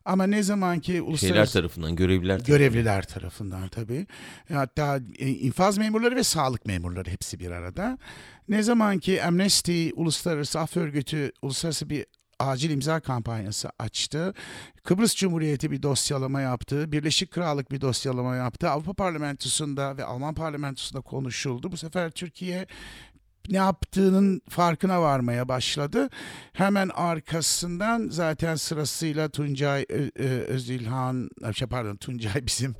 Ama 0.05 0.27
ne 0.27 0.43
zaman 0.43 0.79
ki 0.79 0.91
Şeyler 0.91 1.07
uluslararası 1.07 1.53
tarafından, 1.53 1.95
görevliler 1.95 2.37
tarafından. 2.37 2.57
görevliler 2.57 3.07
tarafından 3.07 3.67
tabii. 3.67 4.07
Hatta 4.53 4.99
e, 5.19 5.29
infaz 5.29 5.77
memurları 5.77 6.15
ve 6.15 6.23
sağlık 6.23 6.65
memurları 6.65 7.09
hepsi 7.09 7.39
bir 7.39 7.51
arada. 7.51 7.97
Ne 8.49 8.63
zaman 8.63 8.99
ki 8.99 9.23
Amnesty 9.23 9.89
Uluslararası 9.95 10.59
Af 10.59 10.77
Örgütü 10.77 11.31
uluslararası 11.41 11.89
bir 11.89 12.05
acil 12.39 12.69
imza 12.69 12.99
kampanyası 12.99 13.69
açtı. 13.79 14.33
Kıbrıs 14.83 15.15
Cumhuriyeti 15.15 15.71
bir 15.71 15.83
dosyalama 15.83 16.41
yaptı. 16.41 16.91
Birleşik 16.91 17.31
Krallık 17.31 17.71
bir 17.71 17.81
dosyalama 17.81 18.35
yaptı. 18.35 18.69
Avrupa 18.69 18.93
Parlamentosu'nda 18.93 19.97
ve 19.97 20.03
Alman 20.03 20.33
Parlamentosu'nda 20.33 21.01
konuşuldu. 21.01 21.71
Bu 21.71 21.77
sefer 21.77 22.11
Türkiye 22.11 22.67
ne 23.49 23.57
yaptığının 23.57 24.41
farkına 24.49 25.01
varmaya 25.01 25.47
başladı. 25.47 26.09
Hemen 26.53 26.89
arkasından 26.89 28.07
zaten 28.11 28.55
sırasıyla 28.55 29.29
Tuncay 29.29 29.85
Özilhan, 30.47 31.29
şey 31.53 31.67
pardon 31.67 31.95
Tuncay 31.95 32.45
bizim 32.45 32.75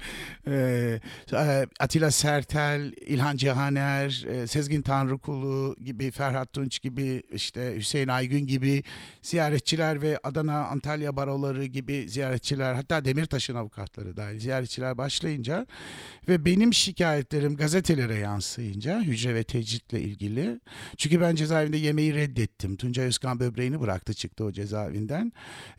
e, 0.48 1.00
e, 1.34 1.66
Atilla 1.80 2.12
Sertel, 2.12 2.94
İlhan 3.08 3.38
Cihaner, 3.38 4.26
e, 4.28 4.48
Sezgin 4.48 4.82
Tanrıkulu 4.82 5.76
gibi, 5.84 6.12
Ferhat 6.12 6.54
Tunç 6.54 6.82
gibi, 6.82 7.24
işte 7.32 7.76
Hüseyin 7.76 8.08
Aygün 8.08 8.48
gibi 8.48 8.84
ziyaretçiler 9.22 10.02
ve 10.02 10.20
Adana, 10.24 10.66
Antalya 10.66 11.16
baroları 11.16 11.66
gibi 11.66 12.10
ziyaretçiler, 12.10 12.74
hatta 12.74 13.06
Demirtaş'ın 13.06 13.56
avukatları 13.56 14.18
dahil 14.18 14.40
ziyaretçiler 14.40 14.98
başlayınca 14.98 15.68
ve 16.28 16.46
benim 16.46 16.74
şikayetlerim 16.74 17.56
gazetelere 17.56 18.16
yansıyınca 18.16 19.02
hücre 19.02 19.36
ve 19.36 19.44
tecritle 19.44 20.02
ilgili. 20.02 20.55
Çünkü 20.98 21.22
ben 21.22 21.36
cezaevinde 21.36 21.78
yemeği 21.78 22.14
reddettim. 22.14 22.76
Tuncay 22.76 23.06
Özkan 23.06 23.40
böbreğini 23.40 23.82
bıraktı 23.82 24.14
çıktı 24.14 24.44
o 24.44 24.52
cezaevinden. 24.52 25.32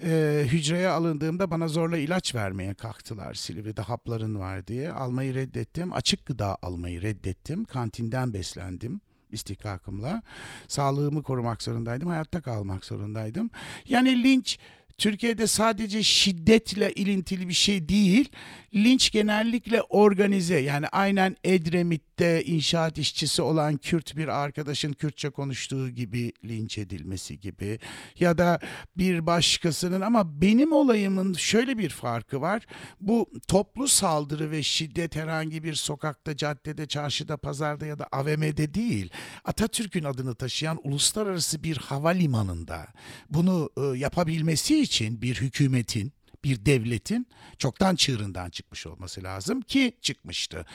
Ee, 0.02 0.46
hücreye 0.46 0.88
alındığımda 0.88 1.50
bana 1.50 1.68
zorla 1.68 1.98
ilaç 1.98 2.34
vermeye 2.34 2.74
kalktılar. 2.74 3.34
Silivri'de 3.34 3.82
hapların 3.82 4.38
var 4.38 4.66
diye. 4.66 4.92
Almayı 4.92 5.34
reddettim. 5.34 5.92
Açık 5.92 6.26
gıda 6.26 6.56
almayı 6.62 7.02
reddettim. 7.02 7.64
Kantinden 7.64 8.32
beslendim 8.32 9.00
istihkakımla. 9.32 10.22
Sağlığımı 10.68 11.22
korumak 11.22 11.62
zorundaydım. 11.62 12.08
Hayatta 12.08 12.40
kalmak 12.40 12.84
zorundaydım. 12.84 13.50
Yani 13.88 14.22
linç 14.22 14.58
Türkiye'de 14.98 15.46
sadece 15.46 16.02
şiddetle 16.02 16.92
ilintili 16.92 17.48
bir 17.48 17.54
şey 17.54 17.88
değil. 17.88 18.28
Linç 18.74 19.10
genellikle 19.10 19.82
organize 19.82 20.58
yani 20.58 20.88
aynen 20.88 21.36
Edremit'te 21.44 22.44
inşaat 22.44 22.98
işçisi 22.98 23.42
olan 23.42 23.76
Kürt 23.76 24.16
bir 24.16 24.28
arkadaşın 24.28 24.92
Kürtçe 24.92 25.30
konuştuğu 25.30 25.90
gibi 25.90 26.32
linç 26.44 26.78
edilmesi 26.78 27.40
gibi 27.40 27.78
ya 28.20 28.38
da 28.38 28.58
bir 28.96 29.26
başkasının 29.26 30.00
ama 30.00 30.40
benim 30.40 30.72
olayımın 30.72 31.34
şöyle 31.34 31.78
bir 31.78 31.90
farkı 31.90 32.40
var. 32.40 32.66
Bu 33.00 33.30
toplu 33.48 33.88
saldırı 33.88 34.50
ve 34.50 34.62
şiddet 34.62 35.16
herhangi 35.16 35.64
bir 35.64 35.74
sokakta, 35.74 36.36
caddede, 36.36 36.86
çarşıda, 36.86 37.36
pazarda 37.36 37.86
ya 37.86 37.98
da 37.98 38.06
AVM'de 38.12 38.74
değil. 38.74 39.10
Atatürk'ün 39.44 40.04
adını 40.04 40.34
taşıyan 40.34 40.78
uluslararası 40.84 41.62
bir 41.62 41.76
havalimanında 41.76 42.86
bunu 43.30 43.70
e, 43.76 43.98
yapabilmesi 43.98 44.85
için 44.86 45.22
bir 45.22 45.34
hükümetin 45.34 46.12
bir 46.44 46.66
devletin 46.66 47.26
çoktan 47.58 47.96
çığırından 47.96 48.50
çıkmış 48.50 48.86
olması 48.86 49.22
lazım 49.22 49.60
ki 49.60 49.92
çıkmıştı. 50.02 50.66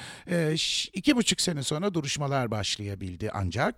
Ş- 0.57 0.89
iki 0.93 1.15
buçuk 1.15 1.41
sene 1.41 1.63
sonra 1.63 1.93
duruşmalar 1.93 2.51
başlayabildi 2.51 3.29
ancak 3.33 3.75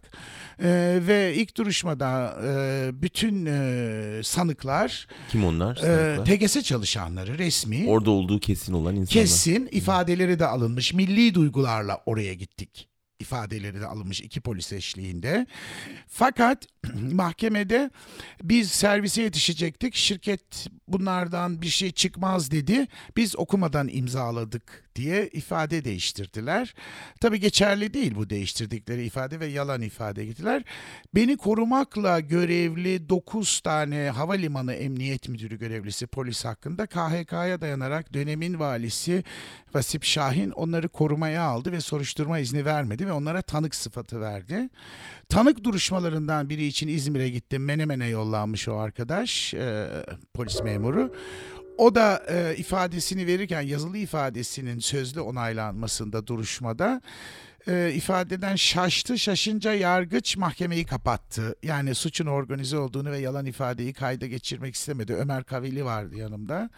Ee, 0.59 0.99
ve 1.07 1.33
ilk 1.35 1.57
duruşmada 1.57 2.39
e, 2.45 3.01
bütün 3.01 3.45
e, 3.45 4.21
sanıklar, 4.23 5.07
Kim 5.31 5.45
onlar? 5.45 5.77
e, 5.77 5.79
sanıklar? 5.81 6.25
TGS 6.25 6.61
çalışanları 6.63 7.37
resmi 7.37 7.85
Orada 7.89 8.11
olduğu 8.11 8.39
kesin 8.39 8.73
olan 8.73 8.95
insanlar. 8.95 9.25
kesin 9.25 9.69
ifadeleri 9.71 10.39
de 10.39 10.45
alınmış 10.45 10.93
milli 10.93 11.33
duygularla 11.33 12.01
oraya 12.05 12.33
gittik 12.33 12.89
ifadeleri 13.19 13.81
de 13.81 13.85
alınmış 13.85 14.21
iki 14.21 14.41
polis 14.41 14.73
eşliğinde. 14.73 15.47
Fakat 16.07 16.67
mahkemede 17.11 17.89
biz 18.43 18.71
servise 18.71 19.21
yetişecektik. 19.21 19.95
Şirket 19.95 20.67
bunlardan 20.87 21.61
bir 21.61 21.69
şey 21.69 21.91
çıkmaz 21.91 22.51
dedi. 22.51 22.87
Biz 23.17 23.35
okumadan 23.37 23.89
imzaladık 23.91 24.83
diye 24.95 25.27
ifade 25.27 25.85
değiştirdiler. 25.85 26.75
Tabii 27.21 27.39
geçerli 27.39 27.93
değil 27.93 28.15
bu 28.15 28.29
değiştirdikleri 28.29 29.05
ifade 29.05 29.39
ve 29.39 29.45
yalan 29.45 29.81
ifade 29.81 30.25
gittiler. 30.25 30.63
Beni 31.15 31.37
korumakla 31.37 32.19
görevli 32.19 33.09
9 33.09 33.59
tane 33.59 34.09
havalimanı 34.09 34.73
emniyet 34.73 35.29
müdürü 35.29 35.59
görevlisi 35.59 36.07
polis 36.07 36.45
hakkında 36.45 36.85
KHK'ya 36.85 37.61
dayanarak 37.61 38.13
dönemin 38.13 38.59
valisi 38.59 39.23
Vasip 39.73 40.03
Şahin 40.03 40.49
onları 40.49 40.89
korumaya 40.89 41.43
aldı 41.43 41.71
ve 41.71 41.81
soruşturma 41.81 42.39
izni 42.39 42.65
vermedi 42.65 43.07
ve 43.07 43.11
onlara 43.11 43.41
tanık 43.41 43.75
sıfatı 43.75 44.21
verdi. 44.21 44.69
Tanık 45.29 45.63
duruşmalarından 45.63 46.49
biri 46.49 46.65
için 46.65 46.87
İzmir'e 46.87 47.29
gittim. 47.29 47.65
Menemen'e 47.65 48.07
yollanmış 48.07 48.67
o 48.67 48.75
arkadaş, 48.75 49.53
e, 49.53 49.87
polis 50.33 50.61
memuru. 50.63 51.13
O 51.77 51.95
da 51.95 52.23
e, 52.29 52.55
ifadesini 52.57 53.27
verirken 53.27 53.61
yazılı 53.61 53.97
ifadesinin 53.97 54.79
sözlü 54.79 55.21
onaylanmasında 55.21 56.27
duruşmada 56.27 57.01
e, 57.67 57.91
ifadeden 57.95 58.55
şaştı. 58.55 59.19
Şaşınca 59.19 59.73
yargıç 59.73 60.37
mahkemeyi 60.37 60.85
kapattı. 60.85 61.55
Yani 61.63 61.95
suçun 61.95 62.25
organize 62.25 62.77
olduğunu 62.77 63.11
ve 63.11 63.17
yalan 63.17 63.45
ifadeyi 63.45 63.93
kayda 63.93 64.27
geçirmek 64.27 64.75
istemedi. 64.75 65.13
Ömer 65.13 65.43
Kavili 65.43 65.85
vardı 65.85 66.15
yanımda. 66.15 66.69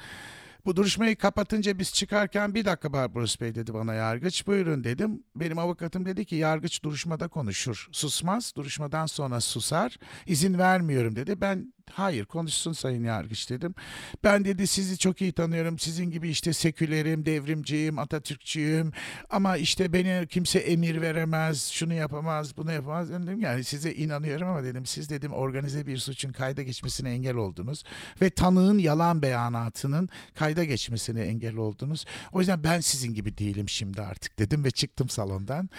Bu 0.65 0.75
duruşmayı 0.75 1.15
kapatınca 1.15 1.79
biz 1.79 1.93
çıkarken 1.93 2.55
bir 2.55 2.65
dakika 2.65 2.93
Barbaros 2.93 3.39
Bey 3.41 3.55
dedi 3.55 3.73
bana 3.73 3.93
yargıç. 3.93 4.47
Buyurun 4.47 4.83
dedim. 4.83 5.23
Benim 5.35 5.57
avukatım 5.57 6.05
dedi 6.05 6.25
ki 6.25 6.35
yargıç 6.35 6.83
duruşmada 6.83 7.27
konuşur. 7.27 7.87
Susmaz. 7.91 8.53
Duruşmadan 8.55 9.05
sonra 9.05 9.41
susar. 9.41 9.97
İzin 10.25 10.57
vermiyorum 10.57 11.15
dedi. 11.15 11.41
Ben 11.41 11.73
hayır 11.91 12.25
konuşsun 12.25 12.73
sayın 12.73 13.03
yargıç 13.03 13.49
dedim. 13.49 13.75
Ben 14.23 14.45
dedi 14.45 14.67
sizi 14.67 14.97
çok 14.97 15.21
iyi 15.21 15.31
tanıyorum. 15.31 15.79
Sizin 15.79 16.11
gibi 16.11 16.29
işte 16.29 16.53
sekülerim, 16.53 17.25
devrimciyim, 17.25 17.99
Atatürkçüyüm. 17.99 18.91
Ama 19.29 19.57
işte 19.57 19.93
beni 19.93 20.27
kimse 20.27 20.59
emir 20.59 21.01
veremez, 21.01 21.67
şunu 21.67 21.93
yapamaz, 21.93 22.57
bunu 22.57 22.71
yapamaz. 22.71 23.09
Dedim 23.09 23.39
yani 23.39 23.63
size 23.63 23.93
inanıyorum 23.93 24.47
ama 24.47 24.63
dedim 24.63 24.85
siz 24.85 25.09
dedim 25.09 25.31
organize 25.33 25.87
bir 25.87 25.97
suçun 25.97 26.31
kayda 26.31 26.61
geçmesine 26.63 27.09
engel 27.11 27.35
oldunuz. 27.35 27.83
Ve 28.21 28.29
tanığın 28.29 28.77
yalan 28.77 29.21
beyanatının 29.21 30.09
kayda 30.35 30.63
geçmesine 30.63 31.21
engel 31.21 31.55
oldunuz. 31.55 32.05
O 32.31 32.39
yüzden 32.39 32.63
ben 32.63 32.79
sizin 32.79 33.13
gibi 33.13 33.37
değilim 33.37 33.69
şimdi 33.69 34.01
artık 34.01 34.39
dedim 34.39 34.63
ve 34.63 34.71
çıktım 34.71 35.09
salondan. 35.09 35.69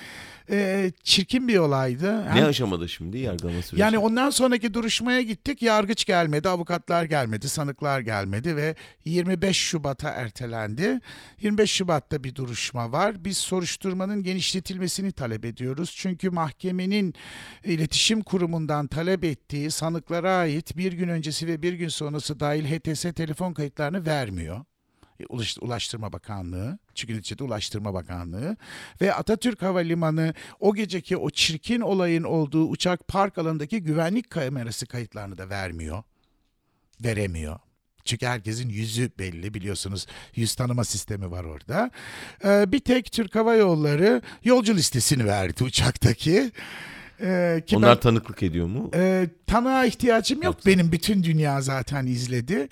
Ee, 0.50 0.92
çirkin 1.02 1.48
bir 1.48 1.58
olaydı. 1.58 2.24
Ne 2.24 2.30
Hem- 2.30 2.46
aşamada 2.46 2.88
şimdi 2.88 3.18
yargılama 3.18 3.62
süreci? 3.62 3.80
yani 3.80 3.98
ondan 3.98 4.30
sonraki 4.30 4.74
duruşmaya 4.74 5.22
gittik. 5.22 5.62
Yargıç 5.62 5.95
gelmedi, 6.04 6.48
avukatlar 6.48 7.04
gelmedi, 7.04 7.48
sanıklar 7.48 8.00
gelmedi 8.00 8.56
ve 8.56 8.74
25 9.04 9.56
Şubat'a 9.56 10.10
ertelendi. 10.10 11.00
25 11.40 11.70
Şubat'ta 11.72 12.24
bir 12.24 12.34
duruşma 12.34 12.92
var. 12.92 13.24
Biz 13.24 13.36
soruşturmanın 13.38 14.22
genişletilmesini 14.22 15.12
talep 15.12 15.44
ediyoruz. 15.44 15.94
Çünkü 15.96 16.30
mahkemenin 16.30 17.14
iletişim 17.64 18.22
kurumundan 18.22 18.86
talep 18.86 19.24
ettiği 19.24 19.70
sanıklara 19.70 20.32
ait 20.36 20.76
bir 20.76 20.92
gün 20.92 21.08
öncesi 21.08 21.46
ve 21.46 21.62
bir 21.62 21.72
gün 21.72 21.88
sonrası 21.88 22.40
dahil 22.40 22.64
HTS 22.64 23.02
telefon 23.02 23.52
kayıtlarını 23.52 24.06
vermiyor. 24.06 24.64
Ulaş- 25.28 25.60
Ulaştırma 25.60 26.12
Bakanlığı, 26.12 26.78
çünkü 26.96 27.16
neticede 27.16 27.44
Ulaştırma 27.44 27.94
Bakanlığı 27.94 28.56
ve 29.00 29.14
Atatürk 29.14 29.62
Havalimanı 29.62 30.34
o 30.60 30.74
geceki 30.74 31.16
o 31.16 31.30
çirkin 31.30 31.80
olayın 31.80 32.22
olduğu 32.22 32.68
uçak 32.68 33.08
park 33.08 33.38
alanındaki 33.38 33.82
güvenlik 33.82 34.30
kamerası 34.30 34.86
kayıtlarını 34.86 35.38
da 35.38 35.48
vermiyor. 35.50 36.02
Veremiyor. 37.00 37.58
Çünkü 38.04 38.26
herkesin 38.26 38.68
yüzü 38.68 39.10
belli 39.18 39.54
biliyorsunuz. 39.54 40.06
Yüz 40.34 40.54
tanıma 40.54 40.84
sistemi 40.84 41.30
var 41.30 41.44
orada. 41.44 41.90
Ee, 42.44 42.72
bir 42.72 42.80
tek 42.80 43.12
Türk 43.12 43.34
Hava 43.34 43.54
Yolları 43.54 44.22
yolcu 44.44 44.74
listesini 44.74 45.26
verdi 45.26 45.64
uçaktaki. 45.64 46.52
Ee, 47.20 47.62
ki 47.66 47.76
Onlar 47.76 47.90
ben, 47.96 48.00
tanıklık 48.00 48.42
ediyor 48.42 48.66
mu? 48.66 48.90
E, 48.94 49.28
tanığa 49.46 49.86
ihtiyacım 49.86 50.42
yok. 50.42 50.54
Yoksa. 50.54 50.70
Benim 50.70 50.92
bütün 50.92 51.22
dünya 51.22 51.60
zaten 51.60 52.06
izledi. 52.06 52.68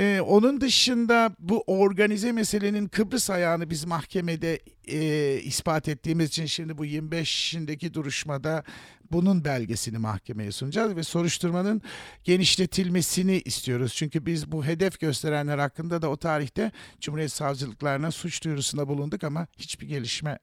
E, 0.00 0.20
onun 0.20 0.60
dışında 0.60 1.36
bu 1.38 1.64
organize 1.66 2.32
meselenin 2.32 2.88
Kıbrıs 2.88 3.30
ayağını 3.30 3.70
biz 3.70 3.84
mahkemede 3.84 4.60
e, 4.88 5.40
ispat 5.40 5.88
ettiğimiz 5.88 6.28
için 6.28 6.46
şimdi 6.46 6.78
bu 6.78 6.86
25'indeki 6.86 7.94
duruşmada 7.94 8.64
bunun 9.12 9.44
belgesini 9.44 9.98
mahkemeye 9.98 10.52
sunacağız 10.52 10.96
ve 10.96 11.02
soruşturmanın 11.02 11.82
genişletilmesini 12.24 13.42
istiyoruz. 13.44 13.94
Çünkü 13.94 14.26
biz 14.26 14.52
bu 14.52 14.64
hedef 14.64 15.00
gösterenler 15.00 15.58
hakkında 15.58 16.02
da 16.02 16.08
o 16.08 16.16
tarihte 16.16 16.72
Cumhuriyet 17.00 17.32
Savcılıklarına 17.32 18.10
suç 18.10 18.44
duyurusunda 18.44 18.88
bulunduk 18.88 19.24
ama 19.24 19.46
hiçbir 19.58 19.88
gelişme 19.88 20.38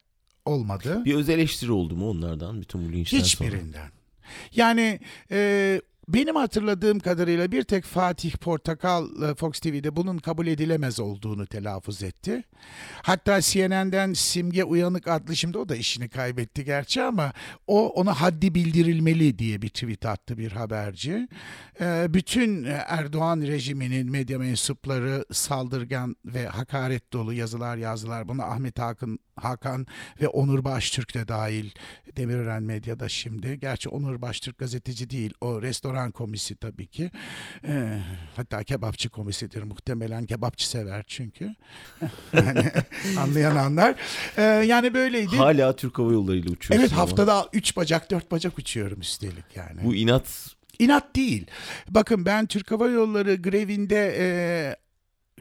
olmadı. 0.46 1.06
Bir 1.06 1.16
öz 1.16 1.30
eleştiri 1.30 1.72
oldu 1.72 1.96
mu 1.96 2.10
onlardan 2.10 2.62
bütün 2.62 2.88
bu 2.88 2.94
linçten 2.94 3.20
Hiçbirinden. 3.20 3.72
Sonra? 3.72 3.92
Yani 4.56 5.00
e, 5.32 5.82
benim 6.08 6.36
hatırladığım 6.36 7.00
kadarıyla 7.00 7.52
bir 7.52 7.64
tek 7.64 7.84
Fatih 7.84 8.32
Portakal 8.32 9.22
e, 9.24 9.36
Fox 9.36 9.60
TV'de 9.60 9.96
bunun 9.96 10.18
kabul 10.18 10.48
edilemez 10.48 11.00
olduğunu 11.00 11.48
telaffuz 11.48 12.04
etti. 12.04 12.44
Hatta 13.02 13.42
CNN'den 13.42 14.14
Simge 14.14 14.64
Uyanık 14.64 15.08
adlı 15.08 15.36
şimdi 15.36 15.58
o 15.58 15.70
da 15.70 15.76
işini 15.76 16.10
kaybetti 16.10 16.66
gerçi 16.66 17.04
ama 17.04 17.34
o 17.68 17.90
ona 17.90 18.22
haddi 18.22 18.56
bildirilmeli 18.56 19.40
diye 19.40 19.62
bir 19.62 19.70
tweet 19.70 20.06
attı 20.06 20.38
bir 20.38 20.52
haberci. 20.52 21.28
E, 21.82 22.14
bütün 22.14 22.64
Erdoğan 22.88 23.42
rejiminin 23.42 24.12
medya 24.12 24.40
mensupları 24.40 25.26
saldırgan 25.32 26.16
ve 26.26 26.48
hakaret 26.48 27.14
dolu 27.14 27.34
yazılar 27.34 27.78
yazdılar. 27.78 28.28
Buna 28.28 28.44
Ahmet 28.44 28.80
Hakan, 28.80 29.20
Hakan 29.36 29.88
ve 30.22 30.28
Onur 30.28 30.64
Baştürk 30.64 31.14
de 31.14 31.28
dahil 31.28 31.72
Demirören 32.18 32.64
Medya'da 32.64 33.10
şimdi. 33.10 33.60
Gerçi 33.60 33.90
Onur 33.90 34.22
Baştürk 34.22 34.58
gazeteci 34.58 35.10
değil 35.10 35.34
o 35.42 35.62
restoran 35.62 35.95
restoran 35.96 36.12
komisi 36.12 36.56
tabii 36.56 36.88
ki. 36.88 37.12
E, 37.68 38.00
hatta 38.36 38.64
kebapçı 38.64 39.10
komisidir 39.10 39.64
muhtemelen. 39.64 40.25
Kebapçı 40.25 40.70
sever 40.70 41.04
çünkü. 41.08 41.56
yani 42.34 42.72
anlayan 43.20 43.56
anlar. 43.56 43.96
E, 44.38 44.42
yani 44.42 44.94
böyleydi. 44.94 45.36
Hala 45.38 45.75
Türk 45.75 46.00
Hava 46.00 46.14
Yolları 46.14 46.38
ile 46.38 46.50
uçuyorsun 46.50 46.86
Evet 46.86 46.92
haftada 46.92 47.50
üç 47.54 47.78
bacak 47.78 48.12
dört 48.12 48.32
bacak 48.32 48.60
uçuyorum 48.60 49.02
üstelik 49.02 49.56
yani. 49.56 49.84
Bu 49.84 49.96
inat 49.96 50.56
İnat 50.80 51.16
değil. 51.16 51.46
Bakın 51.90 52.25
ben 52.25 52.46
Türk 52.46 52.72
Hava 52.72 52.88
Yolları 52.88 53.36
grevinde 53.36 54.16
e, 54.20 54.25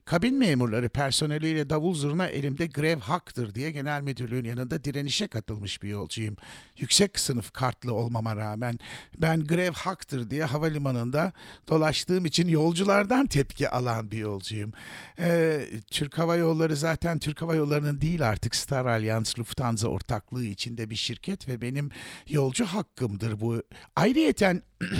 kabin 0.05 0.39
memurları 0.39 0.89
personeliyle 0.89 1.71
davul 1.71 1.95
zurna 1.95 2.27
elimde 2.27 2.67
grev 2.67 3.01
haktır 3.01 3.55
diye 3.55 3.71
genel 3.71 4.03
müdürlüğün 4.03 4.45
yanında 4.45 4.85
direnişe 4.85 5.27
katılmış 5.27 5.83
bir 5.83 5.89
yolcuyum. 5.89 6.37
Yüksek 6.79 7.19
sınıf 7.19 7.53
kartlı 7.53 7.95
olmama 7.95 8.37
rağmen 8.37 8.79
ben 9.19 9.45
grev 9.45 9.73
haktır 9.73 10.31
diye 10.31 10.45
havalimanında 10.45 11.33
dolaştığım 11.69 12.25
için 12.25 12.49
yolculardan 12.49 13.27
tepki 13.27 13.69
alan 13.69 14.11
bir 14.11 14.19
yolcuyum. 14.19 14.73
Ee, 15.19 15.67
Türk 15.91 16.19
Hava 16.19 16.37
Yolları 16.37 16.77
zaten 16.77 17.19
Türk 17.19 17.43
Hava 17.43 17.55
Yolları'nın 17.55 18.01
değil 18.01 18.29
artık 18.29 18.55
Star 18.55 18.87
Alliance 18.87 19.31
Lufthansa 19.39 19.89
ortaklığı 19.89 20.45
içinde 20.45 20.91
bir 20.91 20.97
şirket 20.97 21.49
ve 21.49 21.61
benim 21.61 21.91
yolcu 22.29 22.65
hakkımdır 22.65 23.41
bu. 23.41 23.63
Ayrıyeten 23.97 24.63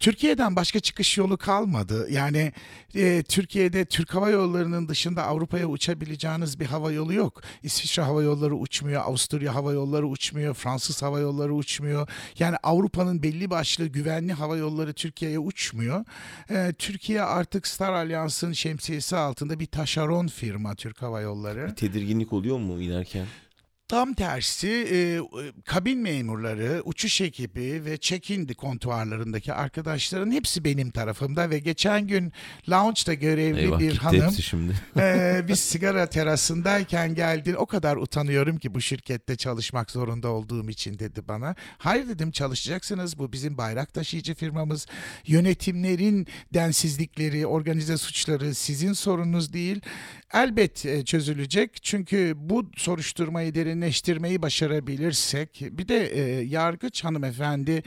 Türkiye'den 0.00 0.56
başka 0.56 0.80
çıkış 0.80 1.18
yolu 1.18 1.36
kalmadı. 1.36 2.06
Yani 2.10 2.52
e, 2.94 3.22
Türkiye'de 3.22 3.84
Türk 3.84 4.14
Hava 4.14 4.30
Yolları'nın 4.30 4.88
dışında 4.88 5.24
Avrupa'ya 5.24 5.66
uçabileceğiniz 5.66 6.60
bir 6.60 6.66
hava 6.66 6.92
yolu 6.92 7.14
yok. 7.14 7.42
İsviçre 7.62 8.02
Hava 8.02 8.22
Yolları 8.22 8.56
uçmuyor, 8.56 9.02
Avusturya 9.02 9.54
Hava 9.54 9.72
Yolları 9.72 10.06
uçmuyor, 10.06 10.54
Fransız 10.54 11.02
Hava 11.02 11.20
Yolları 11.20 11.54
uçmuyor. 11.54 12.08
Yani 12.38 12.56
Avrupa'nın 12.62 13.22
belli 13.22 13.50
başlı 13.50 13.86
güvenli 13.86 14.32
hava 14.32 14.56
yolları 14.56 14.92
Türkiye'ye 14.92 15.38
uçmuyor. 15.38 16.04
E, 16.50 16.72
Türkiye 16.78 17.22
artık 17.22 17.66
Star 17.66 17.92
Alliance'ın 17.92 18.52
şemsiyesi 18.52 19.16
altında 19.16 19.60
bir 19.60 19.66
taşeron 19.66 20.26
firma 20.26 20.74
Türk 20.74 21.02
Hava 21.02 21.20
Yolları. 21.20 21.68
Bir 21.68 21.74
tedirginlik 21.74 22.32
oluyor 22.32 22.58
mu 22.58 22.82
inerken? 22.82 23.26
Tam 23.88 24.14
tersi 24.14 24.68
e, 24.68 25.20
kabin 25.64 25.98
memurları, 25.98 26.82
uçuş 26.84 27.20
ekibi 27.20 27.84
ve 27.84 27.96
check-in 27.96 28.46
kontuarlarındaki 28.46 29.52
arkadaşların 29.52 30.30
hepsi 30.30 30.64
benim 30.64 30.90
tarafımda 30.90 31.50
ve 31.50 31.58
geçen 31.58 32.06
gün 32.06 32.32
lounge'da 32.70 33.14
görevli 33.14 33.60
Eyvah, 33.60 33.78
bir 33.78 33.96
hanım 33.96 34.32
şimdi. 34.32 34.72
e, 34.96 35.40
bir 35.48 35.54
sigara 35.54 36.06
terasındayken 36.06 37.14
geldi. 37.14 37.56
O 37.56 37.66
kadar 37.66 37.96
utanıyorum 37.96 38.58
ki 38.58 38.74
bu 38.74 38.80
şirkette 38.80 39.36
çalışmak 39.36 39.90
zorunda 39.90 40.28
olduğum 40.28 40.70
için 40.70 40.98
dedi 40.98 41.28
bana. 41.28 41.54
Hayır 41.78 42.08
dedim 42.08 42.30
çalışacaksınız 42.30 43.18
bu 43.18 43.32
bizim 43.32 43.58
bayrak 43.58 43.94
taşıyıcı 43.94 44.34
firmamız. 44.34 44.86
Yönetimlerin 45.26 46.26
densizlikleri, 46.54 47.46
organize 47.46 47.96
suçları 47.96 48.54
sizin 48.54 48.92
sorununuz 48.92 49.52
değil. 49.52 49.80
Elbet 50.32 50.86
e, 50.86 51.04
çözülecek 51.04 51.82
çünkü 51.82 52.34
bu 52.36 52.70
soruşturmayı 52.76 53.54
derin 53.54 53.73
derinleştirmeyi 53.74 54.42
başarabilirsek 54.42 55.62
bir 55.70 55.88
de 55.88 56.06
e, 56.06 56.20
yargıç 56.42 57.04
hanımefendi 57.04 57.82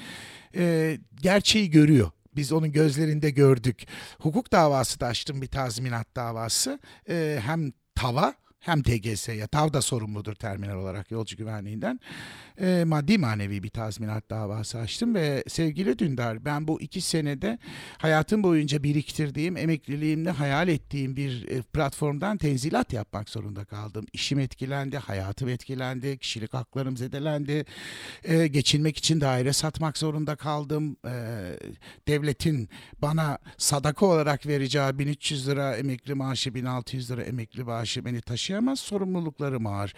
e, 0.55 0.97
gerçeği 1.15 1.69
görüyor. 1.69 2.11
Biz 2.35 2.51
onun 2.51 2.71
gözlerinde 2.71 3.29
gördük. 3.29 3.87
Hukuk 4.19 4.51
davası 4.51 4.99
da 4.99 5.07
açtım 5.07 5.41
bir 5.41 5.47
tazminat 5.47 6.15
davası. 6.15 6.79
E, 7.09 7.39
hem 7.45 7.71
tava 7.95 8.33
hem 8.59 8.83
TGS'ye, 8.83 9.47
TAV 9.47 9.73
da 9.73 9.81
sorumludur 9.81 10.35
terminal 10.35 10.75
olarak 10.75 11.11
yolcu 11.11 11.37
güvenliğinden. 11.37 11.99
E, 12.61 12.83
maddi 12.83 13.17
manevi 13.17 13.63
bir 13.63 13.69
tazminat 13.69 14.29
davası 14.29 14.77
açtım 14.77 15.15
ve 15.15 15.43
sevgili 15.47 15.99
Dündar 15.99 16.45
ben 16.45 16.67
bu 16.67 16.81
iki 16.81 17.01
senede 17.01 17.57
hayatım 17.97 18.43
boyunca 18.43 18.83
biriktirdiğim, 18.83 19.57
emekliliğimde 19.57 20.31
hayal 20.31 20.67
ettiğim 20.67 21.15
bir 21.15 21.47
e, 21.47 21.61
platformdan 21.61 22.37
tenzilat 22.37 22.93
yapmak 22.93 23.29
zorunda 23.29 23.65
kaldım. 23.65 24.05
İşim 24.13 24.39
etkilendi, 24.39 24.97
hayatım 24.97 25.49
etkilendi, 25.49 26.17
kişilik 26.17 26.53
haklarım 26.53 26.97
zedelendi. 26.97 27.65
E, 28.23 28.47
geçinmek 28.47 28.97
için 28.97 29.21
daire 29.21 29.53
satmak 29.53 29.97
zorunda 29.97 30.35
kaldım. 30.35 30.97
E, 31.05 31.13
devletin 32.07 32.69
bana 33.01 33.37
sadaka 33.57 34.05
olarak 34.05 34.47
vereceği 34.47 34.99
1300 34.99 35.47
lira 35.47 35.75
emekli 35.75 36.13
maaşı, 36.13 36.55
1600 36.55 37.11
lira 37.11 37.23
emekli 37.23 37.63
maaşı 37.63 38.05
beni 38.05 38.21
taşıyan 38.21 38.57
yaşayamaz. 38.57 38.79
Sorumluluklarım 38.79 39.65
ağır. 39.65 39.93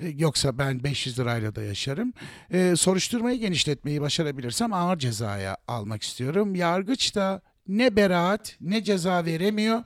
E, 0.00 0.08
yoksa 0.08 0.58
ben 0.58 0.84
500 0.84 1.18
lirayla 1.18 1.54
da 1.54 1.62
yaşarım. 1.62 2.01
E, 2.50 2.76
soruşturmayı 2.76 3.38
genişletmeyi 3.38 4.00
başarabilirsem 4.00 4.72
ağır 4.72 4.98
cezaya 4.98 5.56
almak 5.68 6.02
istiyorum. 6.02 6.54
Yargıç 6.54 7.14
da 7.14 7.42
ne 7.68 7.96
beraat 7.96 8.56
ne 8.60 8.84
ceza 8.84 9.24
veremiyor. 9.24 9.82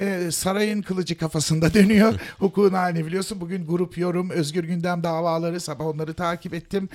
Ee, 0.00 0.30
sarayın 0.30 0.82
kılıcı 0.82 1.18
kafasında 1.18 1.74
dönüyor. 1.74 2.14
Hukukun 2.38 2.74
halini 2.74 3.06
biliyorsun. 3.06 3.40
Bugün 3.40 3.66
grup 3.66 3.98
yorum, 3.98 4.30
özgür 4.30 4.64
gündem 4.64 5.02
davaları 5.02 5.60
sabah 5.60 5.86
onları 5.86 6.14
takip 6.14 6.54
ettim 6.54 6.88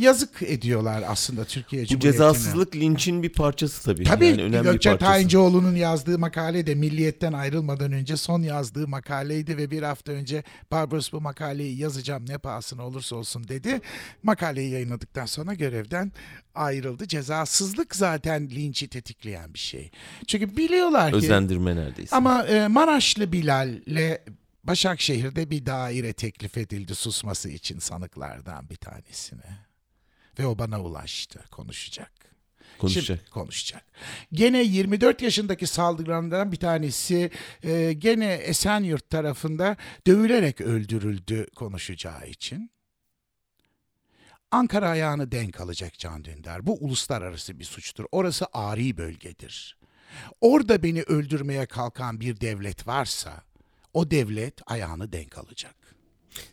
yazık 0.00 0.42
ediyorlar 0.42 1.04
aslında 1.08 1.44
Türkiye 1.44 1.86
Cumhuriyeti'ne. 1.86 2.12
Bu 2.12 2.12
cezasızlık 2.12 2.76
linçin 2.76 3.22
bir 3.22 3.32
parçası 3.32 3.84
tabii. 3.84 4.04
Tabii 4.04 4.26
yani 4.26 4.42
önemli 4.42 4.70
Gökçe 4.70 4.98
Tayincioğlu'nun 4.98 5.76
yazdığı 5.76 6.18
makale 6.18 6.66
de 6.66 6.74
Milliyet'ten 6.74 7.32
ayrılmadan 7.32 7.92
önce 7.92 8.16
son 8.16 8.42
yazdığı 8.42 8.88
makaleydi 8.88 9.56
ve 9.56 9.70
bir 9.70 9.82
hafta 9.82 10.12
önce 10.12 10.42
Barbaros 10.70 11.12
bu 11.12 11.20
makaleyi 11.20 11.78
yazacağım 11.78 12.24
ne 12.28 12.38
pahasına 12.38 12.86
olursa 12.86 13.16
olsun 13.16 13.48
dedi. 13.48 13.80
Makaleyi 14.22 14.70
yayınladıktan 14.70 15.26
sonra 15.26 15.54
görevden 15.54 16.12
ayrıldı. 16.54 17.08
Cezasızlık 17.08 17.96
zaten 17.96 18.50
linçi 18.50 18.88
tetikleyen 18.88 19.54
bir 19.54 19.58
şey. 19.58 19.90
Çünkü 20.26 20.56
biliyorlar 20.56 21.10
ki... 21.10 21.16
Özendirme 21.16 21.76
neredeyse. 21.76 22.16
Ama 22.16 22.46
e, 22.46 22.68
Maraşlı 22.68 23.32
Bilal'le 23.32 24.18
Başakşehir'de 24.64 25.50
bir 25.50 25.66
daire 25.66 26.12
teklif 26.12 26.56
edildi 26.56 26.94
susması 26.94 27.48
için 27.48 27.78
sanıklardan 27.78 28.70
bir 28.70 28.76
tanesine. 28.76 29.69
Ve 30.40 30.46
o 30.46 30.58
bana 30.58 30.82
ulaştı. 30.82 31.44
Konuşacak. 31.50 32.12
Konuşacak. 32.78 33.18
Şimdi, 33.18 33.30
konuşacak. 33.30 33.84
Gene 34.32 34.62
24 34.62 35.22
yaşındaki 35.22 35.66
saldırılarından 35.66 36.52
bir 36.52 36.56
tanesi 36.56 37.30
e, 37.62 37.92
gene 37.92 38.32
Esenyurt 38.34 39.10
tarafında 39.10 39.76
dövülerek 40.06 40.60
öldürüldü 40.60 41.46
konuşacağı 41.56 42.28
için. 42.28 42.70
Ankara 44.50 44.88
ayağını 44.88 45.32
denk 45.32 45.60
alacak 45.60 45.98
Can 45.98 46.24
Dündar. 46.24 46.66
Bu 46.66 46.74
uluslararası 46.84 47.58
bir 47.58 47.64
suçtur. 47.64 48.04
Orası 48.12 48.46
ari 48.52 48.96
bölgedir. 48.96 49.78
Orada 50.40 50.82
beni 50.82 51.02
öldürmeye 51.02 51.66
kalkan 51.66 52.20
bir 52.20 52.40
devlet 52.40 52.86
varsa 52.86 53.42
o 53.94 54.10
devlet 54.10 54.60
ayağını 54.66 55.12
denk 55.12 55.38
alacak. 55.38 55.99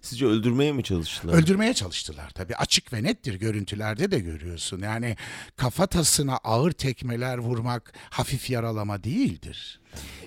Sizce 0.02 0.26
öldürmeye 0.26 0.72
mi 0.72 0.84
çalıştılar? 0.84 1.34
Öldürmeye 1.34 1.74
çalıştılar 1.74 2.30
tabii. 2.30 2.56
Açık 2.56 2.94
ve 2.94 3.04
nettir 3.04 3.34
görüntülerde 3.34 4.12
de 4.12 4.20
görüyorsun. 4.20 4.80
Yani 4.82 5.16
kafatasına 5.56 6.38
ağır 6.38 6.72
tekmeler 6.72 7.38
vurmak 7.38 7.94
hafif 8.10 8.50
yaralama 8.50 9.04
değildir. 9.04 9.80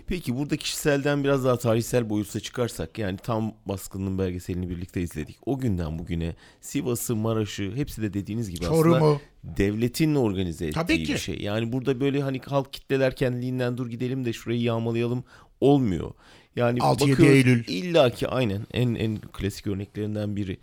Peki 0.07 0.37
burada 0.37 0.57
kişiselden 0.57 1.25
biraz 1.25 1.45
daha 1.45 1.59
tarihsel 1.59 2.11
boyuta 2.11 2.41
çıkarsak 2.41 2.99
yani 2.99 3.17
tam 3.23 3.55
baskının 3.67 4.19
belgeselini 4.19 4.71
birlikte 4.71 5.03
izledik. 5.03 5.37
O 5.47 5.59
günden 5.59 5.99
bugüne 5.99 6.35
Sivas'ı, 6.61 7.17
Maraş'ı 7.17 7.73
hepsi 7.75 8.03
de 8.03 8.15
dediğiniz 8.15 8.51
gibi 8.51 8.67
aslında 8.67 8.83
Çorum'u. 8.83 9.21
devletin 9.45 10.15
organize 10.15 10.67
ettiği 10.67 10.75
Tabii 10.75 10.99
bir 10.99 11.05
ki. 11.05 11.19
şey. 11.19 11.41
Yani 11.41 11.73
burada 11.73 12.01
böyle 12.01 12.23
hani 12.23 12.41
halk 12.47 12.73
kitleler 12.73 13.17
kendiliğinden 13.17 13.77
dur 13.79 13.91
gidelim 13.91 14.25
de 14.25 14.33
şurayı 14.33 14.61
yağmalayalım 14.63 15.25
olmuyor. 15.61 16.11
Yani 16.61 16.79
6-7 16.79 17.01
bakıyoruz 17.01 17.35
Eylül. 17.35 17.65
illaki 17.69 18.29
aynen 18.29 18.67
en 18.73 18.95
en 18.95 19.19
klasik 19.19 19.67
örneklerinden 19.67 20.37
biri. 20.37 20.59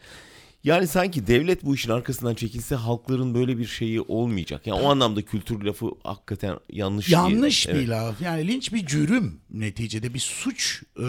Yani 0.68 0.88
sanki 0.88 1.28
devlet 1.28 1.66
bu 1.66 1.76
işin 1.76 1.90
arkasından 1.92 2.36
çekilse 2.36 2.76
halkların 2.76 3.34
böyle 3.36 3.58
bir 3.58 3.66
şeyi 3.66 4.02
olmayacak. 4.02 4.68
Yani 4.68 4.82
o 4.82 4.90
anlamda 4.90 5.22
kültür 5.22 5.62
lafı 5.62 5.86
hakikaten 6.04 6.58
yanlış. 6.70 7.10
Yanlış 7.10 7.68
değil. 7.68 7.80
bir 7.80 7.88
laf. 7.88 8.22
Yani 8.22 8.48
linç 8.48 8.74
bir 8.74 8.86
cürüm 8.86 9.40
neticede 9.52 10.14
bir 10.14 10.20
suç. 10.20 10.84
Ee, 11.00 11.04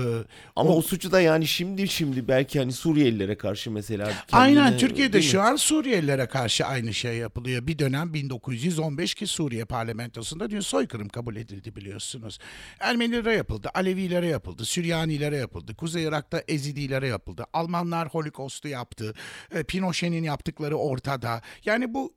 Ama 0.57 0.71
o- 0.71 0.77
o 0.79 0.83
suçu 0.83 1.13
da 1.13 1.21
yani 1.21 1.47
şimdi 1.47 1.89
şimdi 1.89 2.29
belki 2.29 2.59
hani 2.59 2.73
Suriyelilere 2.73 3.39
karşı 3.39 3.71
mesela 3.71 4.13
Aynen 4.33 4.55
kendine- 4.65 4.79
Türkiye'de 4.79 5.13
değil 5.13 5.25
mi? 5.25 5.31
şu 5.31 5.41
an 5.43 5.57
Suriyelilere 5.57 6.27
karşı 6.27 6.65
aynı 6.67 6.95
şey 6.95 7.17
yapılıyor. 7.17 7.67
Bir 7.67 7.79
dönem 7.79 8.15
1915 8.15 9.15
ki 9.15 9.27
Suriye 9.27 9.65
parlamentosunda 9.65 10.51
dün 10.51 10.61
soykırım 10.61 11.09
kabul 11.09 11.37
edildi 11.37 11.77
biliyorsunuz. 11.77 12.39
Ermenilere 12.81 13.35
yapıldı, 13.35 13.71
Alevilere 13.75 14.27
yapıldı, 14.27 14.65
Süryanilere 14.65 15.37
yapıldı, 15.37 15.75
Kuzey 15.75 16.05
Irak'ta 16.05 16.43
Ezidilere 16.49 17.09
yapıldı. 17.09 17.45
Almanlar 17.53 18.09
Holocaust'u 18.09 18.69
yaptı. 18.69 19.15
E, 19.55 19.63
Pinochet'in 19.63 20.23
yaptıkları 20.23 20.77
ortada. 20.77 21.43
Yani 21.65 21.95
bu 21.95 22.15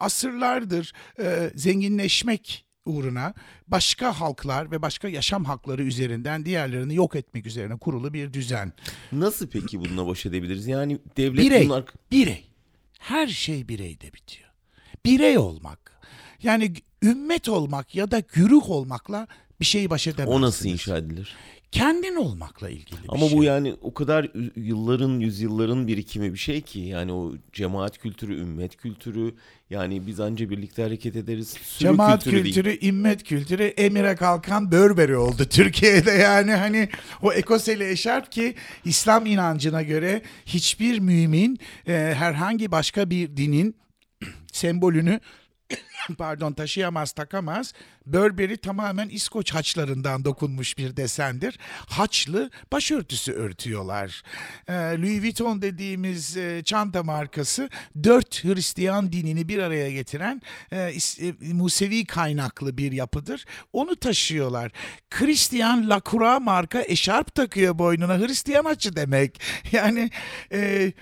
asırlardır 0.00 0.92
e, 1.18 1.50
zenginleşmek 1.54 2.66
uğruna 2.86 3.34
başka 3.68 4.20
halklar 4.20 4.70
ve 4.70 4.82
başka 4.82 5.08
yaşam 5.08 5.44
hakları 5.44 5.82
üzerinden 5.82 6.44
diğerlerini 6.44 6.94
yok 6.94 7.16
etmek 7.16 7.46
üzerine 7.46 7.78
kurulu 7.78 8.12
bir 8.14 8.32
düzen. 8.32 8.72
Nasıl 9.12 9.48
peki 9.48 9.80
bununla 9.80 10.06
baş 10.06 10.26
edebiliriz? 10.26 10.66
Yani 10.66 10.98
devlet 11.16 11.44
Birey, 11.44 11.64
bunun 11.68 11.74
ark- 11.82 11.94
birey. 12.12 12.44
Her 12.98 13.26
şey 13.26 13.68
bireyde 13.68 14.12
bitiyor. 14.12 14.50
Birey 15.04 15.38
olmak. 15.38 16.00
Yani 16.42 16.72
ümmet 17.02 17.48
olmak 17.48 17.94
ya 17.94 18.10
da 18.10 18.20
güruh 18.20 18.70
olmakla 18.70 19.26
bir 19.60 19.64
şeyi 19.64 19.90
baş 19.90 20.06
edemezsiniz. 20.06 20.36
o 20.38 20.40
nasıl 20.40 20.68
inşa 20.68 20.98
edilir? 20.98 21.36
Kendin 21.72 22.16
olmakla 22.16 22.68
ilgili 22.70 23.02
bir 23.02 23.08
Ama 23.08 23.28
şey. 23.28 23.38
bu 23.38 23.44
yani 23.44 23.74
o 23.82 23.94
kadar 23.94 24.24
y- 24.24 24.50
yılların, 24.56 25.20
yüzyılların 25.20 25.86
birikimi 25.88 26.32
bir 26.32 26.38
şey 26.38 26.60
ki 26.60 26.78
yani 26.80 27.12
o 27.12 27.32
cemaat 27.52 27.98
kültürü, 27.98 28.40
ümmet 28.40 28.76
kültürü 28.76 29.34
yani 29.70 30.06
biz 30.06 30.20
anca 30.20 30.50
birlikte 30.50 30.82
hareket 30.82 31.16
ederiz. 31.16 31.48
Sürü 31.48 31.78
Cemaat 31.88 32.24
kültürü 32.24 32.42
kültürü, 32.42 32.64
değil. 32.64 32.78
immet 32.82 33.22
kültürü 33.24 33.62
emire 33.62 34.14
kalkan 34.16 34.72
Burberry 34.72 35.16
oldu 35.16 35.44
Türkiye'de 35.50 36.10
yani 36.10 36.52
hani 36.52 36.88
o 37.22 37.32
ekoseli 37.32 37.90
eşarp 37.90 38.32
ki 38.32 38.54
İslam 38.84 39.26
inancına 39.26 39.82
göre 39.82 40.22
hiçbir 40.46 40.98
mümin 40.98 41.58
e, 41.86 41.92
herhangi 41.92 42.70
başka 42.72 43.10
bir 43.10 43.36
dinin 43.36 43.76
sembolünü 44.52 45.20
pardon 46.18 46.52
taşıyamaz 46.52 47.12
takamaz. 47.12 47.72
Burberry 48.06 48.56
tamamen 48.56 49.08
İskoç 49.08 49.54
haçlarından 49.54 50.24
dokunmuş 50.24 50.78
bir 50.78 50.96
desendir. 50.96 51.58
Haçlı 51.86 52.50
başörtüsü 52.72 53.32
örtüyorlar. 53.32 54.22
Ee, 54.68 54.72
Louis 54.72 55.22
Vuitton 55.22 55.62
dediğimiz 55.62 56.36
e, 56.36 56.62
çanta 56.64 57.02
markası 57.02 57.70
dört 58.04 58.44
Hristiyan 58.44 59.12
dinini 59.12 59.48
bir 59.48 59.58
araya 59.58 59.90
getiren 59.90 60.42
e, 60.72 60.78
e, 60.78 61.52
Musevi 61.52 62.04
kaynaklı 62.04 62.76
bir 62.78 62.92
yapıdır. 62.92 63.44
Onu 63.72 63.96
taşıyorlar. 63.96 64.72
Christian 65.10 65.90
Lacroix 65.90 66.40
marka 66.40 66.82
eşarp 66.82 67.34
takıyor 67.34 67.78
boynuna. 67.78 68.18
Hristiyan 68.18 68.64
haçı 68.64 68.96
demek. 68.96 69.40
Yani 69.72 70.10
e, 70.52 70.92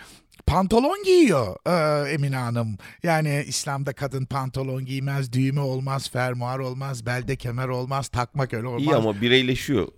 Pantolon 0.48 1.02
giyiyor 1.04 1.56
e, 1.66 2.10
Emine 2.10 2.36
Hanım. 2.36 2.76
Yani 3.02 3.44
İslam'da 3.46 3.92
kadın 3.92 4.24
pantolon 4.24 4.84
giymez, 4.84 5.32
düğme 5.32 5.60
olmaz, 5.60 6.10
fermuar 6.10 6.58
olmaz, 6.58 7.06
belde 7.06 7.36
kemer 7.36 7.68
olmaz, 7.68 8.08
takmak 8.08 8.54
öyle 8.54 8.66
olmaz. 8.66 8.82
İyi 8.82 8.94
ama 8.94 9.20
bireyleşiyor. 9.20 9.88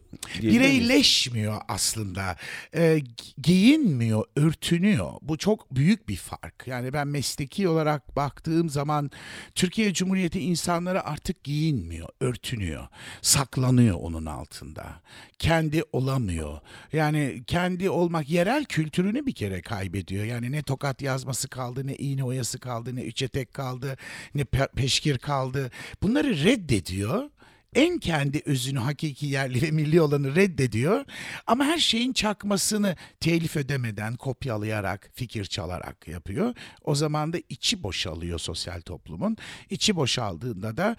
Bireyleşmiyor 0.43 1.61
aslında. 1.69 2.37
Gi- 2.75 3.43
giyinmiyor, 3.43 4.25
örtünüyor. 4.37 5.13
Bu 5.23 5.39
çok 5.39 5.75
büyük 5.75 6.09
bir 6.09 6.17
fark. 6.17 6.67
Yani 6.67 6.93
ben 6.93 7.09
mesleki 7.09 7.69
olarak 7.69 8.17
baktığım 8.17 8.71
zaman 8.71 9.11
Türkiye 9.55 9.93
Cumhuriyeti 9.93 10.41
insanları 10.41 11.05
artık 11.05 11.45
giyinmiyor, 11.45 12.09
örtünüyor. 12.21 12.89
Saklanıyor 13.23 13.97
onun 13.97 14.27
altında. 14.27 15.01
Kendi 15.39 15.83
olamıyor. 15.93 16.61
Yani 16.93 17.43
kendi 17.47 17.91
olmak, 17.91 18.31
yerel 18.31 18.65
kültürünü 18.65 19.27
bir 19.27 19.35
kere 19.35 19.63
kaybediyor. 19.63 20.25
Yani 20.25 20.53
ne 20.53 20.63
tokat 20.63 21.03
yazması 21.03 21.49
kaldı, 21.49 21.87
ne 21.87 21.95
iğne 21.97 22.25
oyası 22.25 22.59
kaldı, 22.59 22.97
ne 22.97 23.03
üç 23.03 23.23
etek 23.23 23.55
kaldı, 23.55 23.97
ne 24.35 24.43
pe- 24.43 24.73
peşkir 24.75 25.19
kaldı. 25.19 25.71
Bunları 26.03 26.45
reddediyor 26.45 27.31
en 27.75 27.99
kendi 27.99 28.43
özünü 28.47 28.79
hakiki 28.79 29.27
yerli 29.27 29.63
ve 29.63 29.71
milli 29.71 30.01
olanı 30.01 30.37
reddediyor 30.37 31.05
ama 31.47 31.65
her 31.65 31.79
şeyin 31.79 32.13
çakmasını 32.13 32.97
telif 33.21 33.57
ödemeden 33.57 34.17
kopyalayarak 34.17 35.11
fikir 35.15 35.45
çalarak 35.45 36.09
yapıyor. 36.09 36.55
O 36.85 36.95
zaman 36.95 37.33
da 37.33 37.39
içi 37.49 37.83
boşalıyor 37.83 38.39
sosyal 38.39 38.81
toplumun. 38.81 39.37
İçi 39.71 39.97
boşaldığında 39.97 40.77
da 40.77 40.97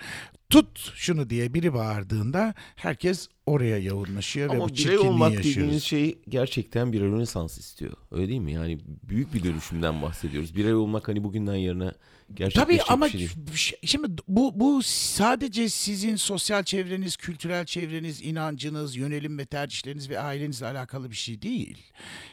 tut 0.52 0.92
şunu 0.96 1.30
diye 1.30 1.54
biri 1.54 1.74
bağırdığında 1.74 2.54
herkes 2.76 3.28
oraya 3.46 3.78
yoğunlaşıyor 3.78 4.50
ve 4.50 4.54
Ama 4.54 4.70
bu 4.70 4.74
birey 4.74 4.98
olmak 4.98 5.34
yaşıyoruz. 5.34 5.58
dediğiniz 5.58 5.84
şey 5.84 6.20
gerçekten 6.30 6.94
bir 6.94 7.02
rönesans 7.02 7.58
istiyor. 7.58 7.94
Öyle 8.12 8.28
değil 8.28 8.40
mi? 8.40 8.54
Yani 8.54 8.80
büyük 9.10 9.34
bir 9.34 9.44
dönüşümden 9.44 10.02
bahsediyoruz. 10.02 10.56
Birey 10.56 10.74
olmak 10.74 11.08
hani 11.08 11.24
bugünden 11.24 11.56
yarına 11.56 11.94
gerçekleşecek 12.34 12.86
Tabii 12.86 12.94
ama 12.94 13.06
bir 13.52 13.58
şey 13.58 13.80
şimdi 13.86 14.08
bu 14.28 14.60
bu 14.60 14.82
sadece 14.84 15.70
sizin 15.70 16.16
sosyal 16.16 16.64
çevreniz, 16.64 17.18
kültürel 17.18 17.66
çevreniz, 17.66 18.22
inancınız, 18.22 18.96
yönelim 18.96 19.38
ve 19.38 19.46
tercihleriniz 19.46 20.10
ve 20.10 20.20
ailenizle 20.20 20.66
alakalı 20.66 21.12
bir 21.12 21.16
şey 21.16 21.42
değil. 21.42 21.78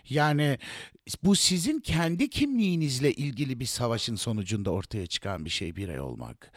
Yani 0.08 0.58
bu 1.24 1.36
sizin 1.36 1.80
kendi 1.80 2.30
kimliğinizle 2.30 3.12
ilgili 3.12 3.60
bir 3.60 3.66
savaşın 3.66 4.16
sonucunda 4.16 4.70
ortaya 4.70 5.06
çıkan 5.06 5.44
bir 5.44 5.50
şey 5.50 5.76
birey 5.76 6.00
olmak. 6.00 6.52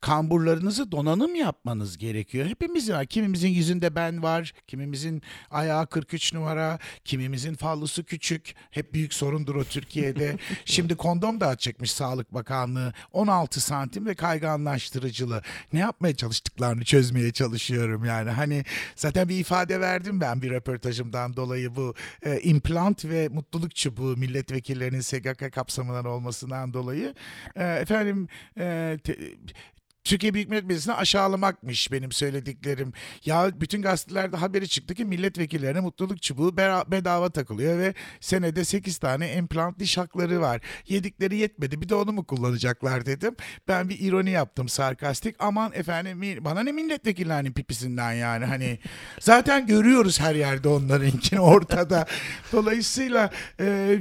Kamburlarınızı 0.00 0.92
donanım 1.06 1.34
yapmanız 1.34 1.98
gerekiyor. 1.98 2.46
Hepimizin 2.46 2.94
var. 2.94 3.06
Kimimizin 3.06 3.48
yüzünde 3.48 3.94
ben 3.94 4.22
var, 4.22 4.52
kimimizin 4.66 5.22
ayağı 5.50 5.86
43 5.86 6.34
numara, 6.34 6.78
kimimizin 7.04 7.54
fallusu 7.54 8.04
küçük. 8.04 8.54
Hep 8.70 8.94
büyük 8.94 9.14
sorundur 9.14 9.54
o 9.54 9.64
Türkiye'de. 9.64 10.36
Şimdi 10.64 10.96
kondom 10.96 11.40
da 11.40 11.48
açıkmış 11.48 11.92
Sağlık 11.92 12.34
Bakanlığı. 12.34 12.92
16 13.12 13.60
santim 13.60 14.06
ve 14.06 14.14
kayganlaştırıcılı. 14.14 15.42
Ne 15.72 15.78
yapmaya 15.80 16.16
çalıştıklarını 16.16 16.84
çözmeye 16.84 17.32
çalışıyorum 17.32 18.04
yani. 18.04 18.30
Hani 18.30 18.64
zaten 18.96 19.28
bir 19.28 19.38
ifade 19.38 19.80
verdim 19.80 20.20
ben 20.20 20.42
bir 20.42 20.50
röportajımdan 20.50 21.36
dolayı 21.36 21.76
bu 21.76 21.94
e, 22.22 22.40
implant 22.40 23.04
ve 23.04 23.28
mutluluk 23.28 23.74
çubuğu 23.76 24.16
milletvekillerinin 24.16 25.00
SGK 25.00 25.52
kapsamından 25.52 26.04
olmasından 26.04 26.72
dolayı. 26.74 27.14
E, 27.56 27.64
efendim 27.64 28.28
e, 28.58 28.98
te- 29.04 29.18
Türkiye 30.06 30.34
Büyük 30.34 30.48
Millet 30.48 30.64
Meclisi'ne 30.64 30.94
aşağılamakmış 30.94 31.92
benim 31.92 32.12
söylediklerim. 32.12 32.92
Ya 33.24 33.60
bütün 33.60 33.82
gazetelerde 33.82 34.36
haberi 34.36 34.68
çıktı 34.68 34.94
ki 34.94 35.04
milletvekillerine 35.04 35.80
mutluluk 35.80 36.22
çubuğu 36.22 36.56
bedava 36.56 37.30
takılıyor 37.30 37.78
ve 37.78 37.94
senede 38.20 38.64
8 38.64 38.98
tane 38.98 39.34
implant 39.34 39.78
diş 39.78 39.98
hakları 39.98 40.40
var. 40.40 40.60
Yedikleri 40.88 41.36
yetmedi 41.36 41.80
bir 41.80 41.88
de 41.88 41.94
onu 41.94 42.12
mu 42.12 42.24
kullanacaklar 42.24 43.06
dedim. 43.06 43.36
Ben 43.68 43.88
bir 43.88 44.00
ironi 44.00 44.30
yaptım 44.30 44.68
sarkastik. 44.68 45.36
Aman 45.38 45.72
efendim 45.74 46.44
bana 46.44 46.62
ne 46.62 46.72
milletvekillerinin 46.72 47.52
pipisinden 47.52 48.12
yani 48.12 48.44
hani 48.44 48.78
zaten 49.20 49.66
görüyoruz 49.66 50.20
her 50.20 50.34
yerde 50.34 50.68
onlarınkini 50.68 51.40
ortada. 51.40 52.06
Dolayısıyla 52.52 53.30
e, 53.60 53.98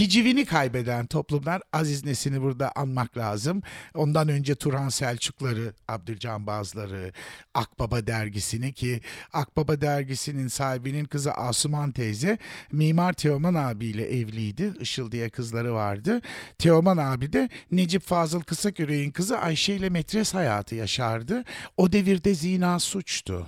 hicivini 0.00 0.44
kaybeden 0.44 1.06
toplumlar 1.06 1.62
Aziz 1.72 2.04
Nesin'i 2.04 2.42
burada 2.42 2.72
anmak 2.72 3.16
lazım. 3.16 3.62
Ondan 3.94 4.28
önce 4.28 4.54
Turhan 4.54 4.88
Selçukları, 4.88 5.74
Abdülcan 5.88 6.46
Bazları, 6.46 7.12
Akbaba 7.54 8.06
dergisini 8.06 8.72
ki 8.72 9.00
Akbaba 9.32 9.80
dergisinin 9.80 10.48
sahibinin 10.48 11.04
kızı 11.04 11.32
Asuman 11.32 11.92
teyze 11.92 12.38
Mimar 12.72 13.12
Teoman 13.12 13.54
abiyle 13.54 14.18
evliydi. 14.18 14.72
Işıl 14.80 15.12
diye 15.12 15.30
kızları 15.30 15.74
vardı. 15.74 16.20
Teoman 16.58 16.96
abi 16.96 17.32
de 17.32 17.48
Necip 17.70 18.02
Fazıl 18.02 18.40
Kısaküre'nin 18.40 19.10
kızı 19.10 19.38
Ayşe 19.38 19.74
ile 19.74 19.88
metres 19.88 20.34
hayatı 20.34 20.74
yaşardı. 20.74 21.44
O 21.76 21.92
devirde 21.92 22.34
zina 22.34 22.78
suçtu. 22.78 23.46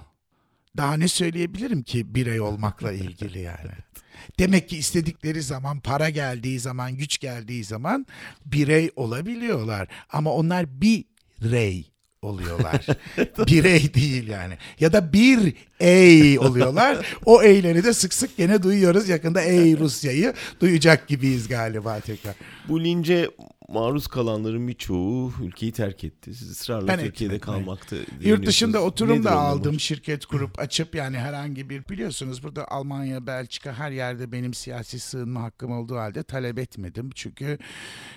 Daha 0.76 0.96
ne 0.96 1.08
söyleyebilirim 1.08 1.82
ki 1.82 2.14
birey 2.14 2.40
olmakla 2.40 2.92
ilgili 2.92 3.40
yani. 3.40 3.70
Demek 4.38 4.68
ki 4.68 4.76
istedikleri 4.76 5.42
zaman, 5.42 5.80
para 5.80 6.10
geldiği 6.10 6.60
zaman, 6.60 6.96
güç 6.96 7.18
geldiği 7.18 7.64
zaman 7.64 8.06
birey 8.46 8.90
olabiliyorlar. 8.96 9.88
Ama 10.12 10.32
onlar 10.32 10.80
bir 10.80 11.04
rey 11.42 11.94
oluyorlar. 12.22 12.86
Birey 13.46 13.94
değil 13.94 14.28
yani. 14.28 14.58
Ya 14.80 14.92
da 14.92 15.12
bir 15.12 15.54
ey 15.84 16.38
oluyorlar. 16.38 17.16
O 17.24 17.42
eyleri 17.42 17.84
de 17.84 17.92
sık 17.92 18.14
sık 18.14 18.36
gene 18.36 18.62
duyuyoruz. 18.62 19.08
Yakında 19.08 19.40
ey 19.40 19.78
Rusya'yı 19.78 20.34
duyacak 20.60 21.08
gibiyiz 21.08 21.48
galiba 21.48 22.00
tekrar. 22.00 22.34
Bu 22.68 22.84
lince 22.84 23.30
maruz 23.68 24.06
kalanların 24.06 24.68
birçoğu 24.68 25.32
ülkeyi 25.42 25.72
terk 25.72 26.04
etti. 26.04 26.34
Siz 26.34 26.50
ısrarla 26.50 26.88
Ben 26.88 26.98
Türkiye'de 26.98 27.34
etmedim, 27.34 27.54
kalmakta 27.54 27.96
Yurt 28.20 28.46
dışında 28.46 28.82
oturum 28.82 29.14
Nedir 29.14 29.24
da 29.24 29.30
amacı? 29.30 29.80
şirket 29.80 30.26
kurup 30.26 30.58
açıp 30.58 30.94
yani 30.94 31.18
herhangi 31.18 31.70
bir 31.70 31.88
biliyorsunuz 31.88 32.42
burada 32.42 32.70
Almanya, 32.70 33.26
Belçika 33.26 33.72
her 33.72 33.90
yerde 33.90 34.32
benim 34.32 34.54
siyasi 34.54 34.98
sığınma 34.98 35.42
hakkım 35.42 35.72
olduğu 35.72 35.96
halde 35.96 36.22
talep 36.22 36.58
etmedim. 36.58 37.10
Çünkü 37.14 37.58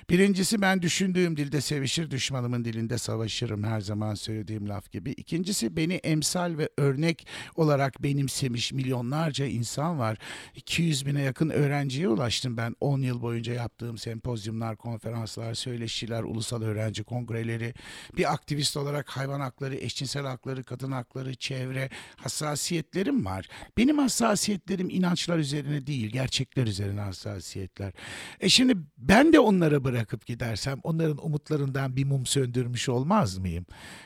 birincisi 0.09 0.61
ben 0.61 0.81
düşündüğüm 0.81 1.37
dilde 1.37 1.61
sevişir 1.61 2.11
düşmanımın 2.11 2.65
dilinde 2.65 2.97
savaşırım 2.97 3.63
her 3.63 3.81
zaman 3.81 4.15
söylediğim 4.15 4.69
laf 4.69 4.91
gibi. 4.91 5.11
İkincisi 5.11 5.77
beni 5.77 5.93
emsal 5.93 6.57
ve 6.57 6.69
örnek 6.77 7.27
olarak 7.59 8.03
benimsemiş 8.03 8.73
milyonlarca 8.73 9.45
insan 9.45 9.99
var. 9.99 10.17
200 10.55 11.05
bine 11.05 11.21
yakın 11.21 11.49
öğrenciye 11.49 12.07
ulaştım 12.07 12.57
ben 12.57 12.75
10 12.81 13.01
yıl 13.01 13.21
boyunca 13.21 13.53
yaptığım 13.53 13.97
sempozyumlar, 13.97 14.75
konferanslar, 14.75 15.53
söyleşiler, 15.53 16.23
ulusal 16.23 16.61
öğrenci 16.61 17.03
kongreleri. 17.03 17.73
Bir 18.17 18.33
aktivist 18.33 18.77
olarak 18.77 19.09
hayvan 19.09 19.39
hakları, 19.39 19.75
eşcinsel 19.75 20.25
hakları, 20.25 20.63
kadın 20.63 20.91
hakları, 20.91 21.35
çevre 21.35 21.89
hassasiyetlerim 22.15 23.25
var. 23.25 23.47
Benim 23.77 23.97
hassasiyetlerim 23.97 24.89
inançlar 24.89 25.37
üzerine 25.37 25.87
değil, 25.87 26.11
gerçekler 26.11 26.67
üzerine 26.67 27.01
hassasiyetler. 27.01 27.93
E 28.39 28.49
şimdi 28.49 28.77
ben 28.97 29.33
de 29.33 29.39
onlara 29.39 29.83
bırakıp 29.83 30.25
gidersem 30.25 30.79
onların 30.83 31.25
umutlarından 31.25 31.95
bir 31.95 32.05
mum 32.05 32.25
söndürmüş 32.25 32.89
olmaz 32.89 33.37
mıyım? 33.37 33.65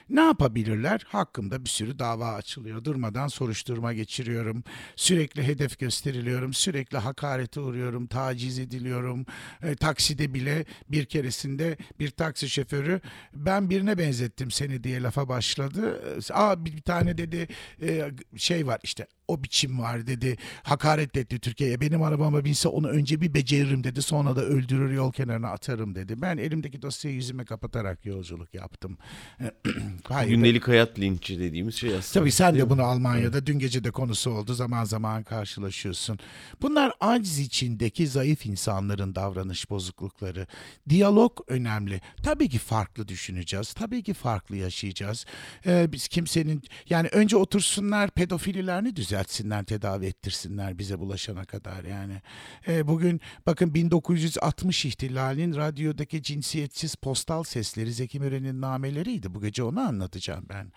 Ne 0.09 0.21
yapabilirler? 0.21 1.01
Hakkımda 1.07 1.63
bir 1.63 1.69
sürü 1.69 1.99
dava 1.99 2.33
açılıyor. 2.33 2.83
Durmadan 2.83 3.27
soruşturma 3.31 3.93
geçiriyorum. 3.93 4.63
Sürekli 4.95 5.43
hedef 5.43 5.79
gösteriliyorum. 5.79 6.53
Sürekli 6.53 6.97
hakarete 6.97 7.59
uğruyorum. 7.59 8.07
Taciz 8.07 8.59
ediliyorum. 8.59 9.25
E, 9.63 9.75
takside 9.75 10.33
bile 10.33 10.65
bir 10.89 11.05
keresinde 11.05 11.77
bir 11.99 12.09
taksi 12.09 12.49
şoförü 12.49 13.01
ben 13.33 13.69
birine 13.69 13.97
benzettim 13.97 14.51
seni 14.51 14.83
diye 14.83 15.03
lafa 15.03 15.29
başladı. 15.29 16.01
E, 16.29 16.33
Aa 16.33 16.65
bir, 16.65 16.81
tane 16.81 17.17
dedi 17.17 17.47
e, 17.81 18.11
şey 18.37 18.67
var 18.67 18.79
işte 18.83 19.07
o 19.31 19.43
biçim 19.43 19.79
var 19.79 20.07
dedi. 20.07 20.37
Hakaret 20.63 21.17
etti 21.17 21.39
Türkiye'ye. 21.39 21.81
Benim 21.81 22.03
arabama 22.03 22.45
binse 22.45 22.67
onu 22.67 22.87
önce 22.87 23.21
bir 23.21 23.33
beceririm 23.33 23.83
dedi. 23.83 24.01
Sonra 24.01 24.35
da 24.35 24.41
öldürür 24.41 24.91
yol 24.91 25.11
kenarına 25.11 25.49
atarım 25.49 25.95
dedi. 25.95 26.21
Ben 26.21 26.37
elimdeki 26.37 26.81
dosyayı 26.81 27.15
yüzüme 27.17 27.45
kapatarak 27.45 28.05
yolculuk 28.05 28.53
yaptım. 28.53 28.97
Hayır, 30.03 30.29
Gündelik 30.29 30.67
hayat 30.67 30.99
linci 30.99 31.39
dediğimiz 31.39 31.75
şey 31.75 31.95
aslında. 31.95 32.23
Tabii 32.23 32.31
sen 32.31 32.55
de 32.55 32.63
mi? 32.63 32.69
bunu 32.69 32.83
Almanya'da 32.83 33.45
dün 33.45 33.59
gece 33.59 33.83
de 33.83 33.91
konusu 33.91 34.31
oldu. 34.31 34.53
Zaman 34.53 34.83
zaman 34.83 35.23
karşılaşıyorsun. 35.23 36.19
Bunlar 36.61 36.93
aciz 36.99 37.39
içindeki 37.39 38.07
zayıf 38.07 38.45
insanların 38.45 39.15
davranış 39.15 39.69
bozuklukları. 39.69 40.47
Diyalog 40.89 41.39
önemli. 41.47 42.01
Tabii 42.23 42.49
ki 42.49 42.57
farklı 42.57 43.07
düşüneceğiz. 43.07 43.73
Tabii 43.73 44.03
ki 44.03 44.13
farklı 44.13 44.55
yaşayacağız. 44.55 45.25
Ee, 45.65 45.91
biz 45.91 46.07
kimsenin 46.07 46.63
yani 46.89 47.07
önce 47.07 47.37
otursunlar 47.37 48.09
pedofililerini 48.11 48.95
düzeltsinler, 49.21 49.63
tedavi 49.63 50.05
ettirsinler 50.05 50.77
bize 50.77 50.99
bulaşana 50.99 51.45
kadar 51.45 51.83
yani. 51.83 52.21
Ee, 52.67 52.87
bugün 52.87 53.21
bakın 53.45 53.73
1960 53.73 54.85
ihtilalinin 54.85 55.55
radyodaki 55.55 56.23
cinsiyetsiz 56.23 56.95
postal 56.95 57.43
sesleri 57.43 57.93
Zeki 57.93 58.19
Müren'in 58.19 58.61
nameleriydi. 58.61 59.33
Bu 59.35 59.41
gece 59.41 59.63
onu 59.63 59.79
anlatacağım 59.79 60.45
ben. 60.49 60.71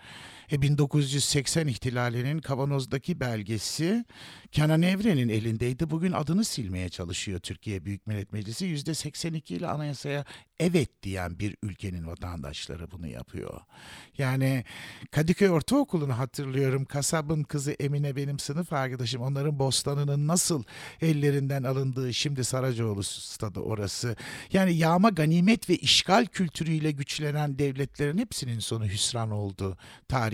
E 0.51 0.61
1980 0.61 1.67
ihtilalinin 1.67 2.39
kavanozdaki 2.39 3.19
belgesi 3.19 4.05
Kenan 4.51 4.81
Evren'in 4.81 5.29
elindeydi. 5.29 5.89
Bugün 5.89 6.11
adını 6.11 6.45
silmeye 6.45 6.89
çalışıyor 6.89 7.39
Türkiye 7.39 7.85
Büyük 7.85 8.07
Millet 8.07 8.33
Meclisi. 8.33 8.65
%82 8.65 9.53
ile 9.53 9.67
anayasaya 9.67 10.25
evet 10.59 11.03
diyen 11.03 11.39
bir 11.39 11.57
ülkenin 11.63 12.07
vatandaşları 12.07 12.91
bunu 12.91 13.07
yapıyor. 13.07 13.61
Yani 14.17 14.63
Kadıköy 15.11 15.49
Ortaokulu'nu 15.49 16.17
hatırlıyorum. 16.17 16.85
Kasabın 16.85 17.43
kızı 17.43 17.71
Emine 17.71 18.15
benim 18.15 18.39
sınıf 18.39 18.73
arkadaşım. 18.73 19.21
Onların 19.21 19.59
bostanının 19.59 20.27
nasıl 20.27 20.63
ellerinden 21.01 21.63
alındığı 21.63 22.13
şimdi 22.13 22.43
Saracoğlu 22.43 23.03
stadı 23.03 23.59
orası. 23.59 24.15
Yani 24.53 24.75
yağma 24.75 25.09
ganimet 25.09 25.69
ve 25.69 25.75
işgal 25.75 26.25
kültürüyle 26.25 26.91
güçlenen 26.91 27.59
devletlerin 27.59 28.17
hepsinin 28.17 28.59
sonu 28.59 28.85
hüsran 28.85 29.31
oldu 29.31 29.77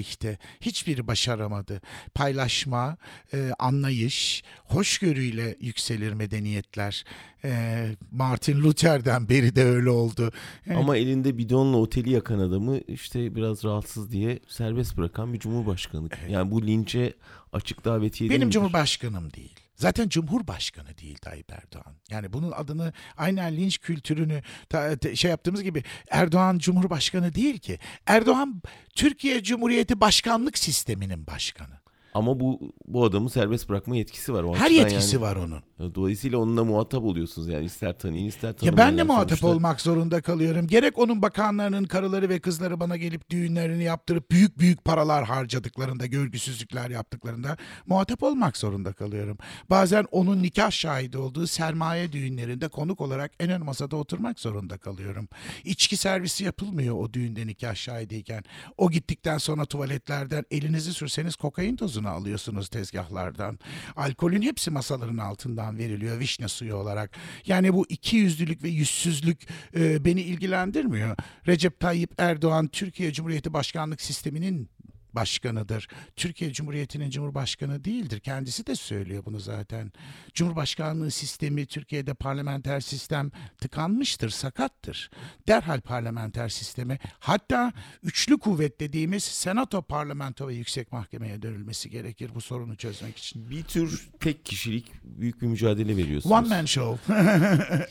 tarihte. 0.01 0.37
Hiçbiri 0.61 1.07
başaramadı. 1.07 1.81
Paylaşma, 2.13 2.97
e, 3.33 3.51
anlayış, 3.59 4.43
hoşgörüyle 4.63 5.55
yükselir 5.59 6.13
medeniyetler. 6.13 7.03
E, 7.43 7.87
Martin 8.11 8.61
Luther'den 8.61 9.29
beri 9.29 9.55
de 9.55 9.63
öyle 9.63 9.89
oldu. 9.89 10.31
E, 10.67 10.73
Ama 10.73 10.97
elinde 10.97 11.37
bidonla 11.37 11.77
oteli 11.77 12.09
yakan 12.11 12.39
adamı 12.39 12.79
işte 12.87 13.35
biraz 13.35 13.63
rahatsız 13.63 14.11
diye 14.11 14.39
serbest 14.47 14.97
bırakan 14.97 15.33
bir 15.33 15.39
cumhurbaşkanı. 15.39 16.09
Yani 16.29 16.51
bu 16.51 16.67
linçe 16.67 17.13
açık 17.53 17.85
davetiye 17.85 18.29
değil 18.29 18.39
Benim 18.39 18.47
midir? 18.47 18.53
cumhurbaşkanım 18.53 19.33
değil. 19.33 19.55
Zaten 19.81 20.09
cumhurbaşkanı 20.09 20.97
değil 20.97 21.17
Tayyip 21.17 21.51
Erdoğan. 21.51 21.95
Yani 22.09 22.33
bunun 22.33 22.51
adını 22.51 22.93
aynen 23.17 23.57
linç 23.57 23.79
kültürünü 23.79 24.41
ta- 24.69 24.95
te- 24.97 25.15
şey 25.15 25.31
yaptığımız 25.31 25.63
gibi 25.63 25.83
Erdoğan 26.09 26.57
cumhurbaşkanı 26.57 27.33
değil 27.35 27.59
ki. 27.59 27.79
Erdoğan 28.05 28.61
Türkiye 28.95 29.43
Cumhuriyeti 29.43 30.01
başkanlık 30.01 30.57
sisteminin 30.57 31.27
başkanı. 31.27 31.80
Ama 32.13 32.39
bu 32.39 32.73
bu 32.87 33.05
adamın 33.05 33.27
serbest 33.27 33.69
bırakma 33.69 33.95
yetkisi 33.95 34.33
var. 34.33 34.43
O 34.43 34.55
Her 34.55 34.71
yetkisi 34.71 35.15
yani- 35.15 35.21
var 35.25 35.35
onun. 35.35 35.63
Dolayısıyla 35.95 36.37
onunla 36.37 36.63
muhatap 36.63 37.03
oluyorsunuz 37.03 37.47
yani 37.47 37.65
ister 37.65 37.97
tanıyın 37.99 38.25
ister 38.27 38.47
Ya 38.49 38.53
tanımayın. 38.55 38.77
ben 38.77 38.97
de 38.97 39.03
muhatap 39.03 39.29
sonuçta- 39.39 39.47
olmak 39.47 39.81
zorunda 39.81 40.21
kalıyorum. 40.21 40.67
Gerek 40.67 40.97
onun 40.99 41.21
bakanlarının 41.21 41.83
karıları 41.83 42.29
ve 42.29 42.39
kızları 42.39 42.79
bana 42.79 42.97
gelip 42.97 43.29
düğünlerini 43.29 43.83
yaptırıp 43.83 44.31
büyük 44.31 44.59
büyük 44.59 44.85
paralar 44.85 45.23
harcadıklarında, 45.25 46.05
görgüsüzlükler 46.05 46.89
yaptıklarında 46.89 47.57
muhatap 47.87 48.23
olmak 48.23 48.57
zorunda 48.57 48.93
kalıyorum. 48.93 49.37
Bazen 49.69 50.05
onun 50.11 50.43
nikah 50.43 50.71
şahidi 50.71 51.17
olduğu 51.17 51.47
sermaye 51.47 52.11
düğünlerinde 52.11 52.67
konuk 52.67 53.01
olarak 53.01 53.31
en 53.39 53.49
ön 53.49 53.65
masada 53.65 53.95
oturmak 53.95 54.39
zorunda 54.39 54.77
kalıyorum. 54.77 55.27
İçki 55.63 55.97
servisi 55.97 56.43
yapılmıyor 56.43 56.95
o 56.95 57.13
düğünde 57.13 57.47
nikah 57.47 57.75
şahidiyken. 57.75 58.43
O 58.77 58.91
gittikten 58.91 59.37
sonra 59.37 59.65
tuvaletlerden 59.65 60.43
elinizi 60.51 60.93
sürseniz 60.93 61.35
kokain 61.35 61.75
tozunu 62.01 62.09
alıyorsunuz 62.09 62.69
tezgahlardan. 62.69 63.59
Alkolün 63.95 64.41
hepsi 64.41 64.71
masaların 64.71 65.17
altından 65.17 65.77
veriliyor 65.77 66.19
vişne 66.19 66.47
suyu 66.47 66.75
olarak. 66.75 67.11
Yani 67.45 67.73
bu 67.73 67.85
iki 67.89 68.17
yüzlülük 68.17 68.63
ve 68.63 68.69
yüzsüzlük 68.69 69.47
e, 69.75 70.05
beni 70.05 70.21
ilgilendirmiyor. 70.21 71.15
Recep 71.47 71.79
Tayyip 71.79 72.11
Erdoğan 72.17 72.67
Türkiye 72.67 73.13
Cumhuriyeti 73.13 73.53
Başkanlık 73.53 74.01
Sistemi'nin 74.01 74.69
başkanıdır. 75.15 75.87
Türkiye 76.15 76.53
Cumhuriyeti'nin 76.53 77.09
cumhurbaşkanı 77.09 77.83
değildir. 77.83 78.19
Kendisi 78.19 78.67
de 78.67 78.75
söylüyor 78.75 79.25
bunu 79.25 79.39
zaten. 79.39 79.91
Cumhurbaşkanlığı 80.33 81.11
sistemi 81.11 81.65
Türkiye'de 81.65 82.13
parlamenter 82.13 82.79
sistem 82.79 83.31
tıkanmıştır, 83.57 84.29
sakattır. 84.29 85.09
Derhal 85.47 85.81
parlamenter 85.81 86.49
sisteme 86.49 86.99
hatta 87.19 87.73
üçlü 88.03 88.37
kuvvet 88.39 88.79
dediğimiz 88.79 89.23
senato, 89.23 89.81
parlamento 89.81 90.47
ve 90.47 90.53
yüksek 90.53 90.91
mahkemeye 90.91 91.41
dönülmesi 91.41 91.89
gerekir 91.89 92.31
bu 92.35 92.41
sorunu 92.41 92.75
çözmek 92.75 93.17
için. 93.17 93.49
Bir 93.49 93.63
tür 93.63 94.09
tek 94.19 94.45
kişilik 94.45 94.91
büyük 95.03 95.41
bir 95.41 95.47
mücadele 95.47 95.97
veriyorsunuz. 95.97 96.35
One 96.35 96.47
man 96.47 96.65
show. 96.65 97.13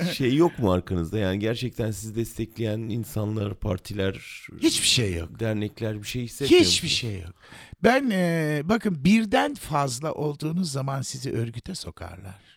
Şey 0.14 0.34
yok 0.34 0.58
mu 0.58 0.72
arkanızda 0.72 1.18
yani 1.18 1.38
gerçekten 1.38 1.90
sizi 1.90 2.14
destekleyen 2.14 2.78
insanlar, 2.78 3.54
partiler, 3.54 4.46
Hiçbir 4.62 4.86
şey 4.86 5.14
yok. 5.14 5.40
dernekler 5.40 6.02
bir 6.02 6.06
şey 6.06 6.22
hissetmiyor 6.22 6.64
Hiçbir 6.64 6.88
musunuz? 6.88 6.92
Şey 7.10 7.20
yok. 7.20 7.34
Ben 7.84 8.10
e, 8.10 8.62
bakın 8.64 9.04
birden 9.04 9.54
fazla 9.54 10.12
olduğunuz 10.12 10.72
zaman 10.72 11.02
sizi 11.02 11.32
örgüte 11.32 11.74
sokarlar. 11.74 12.49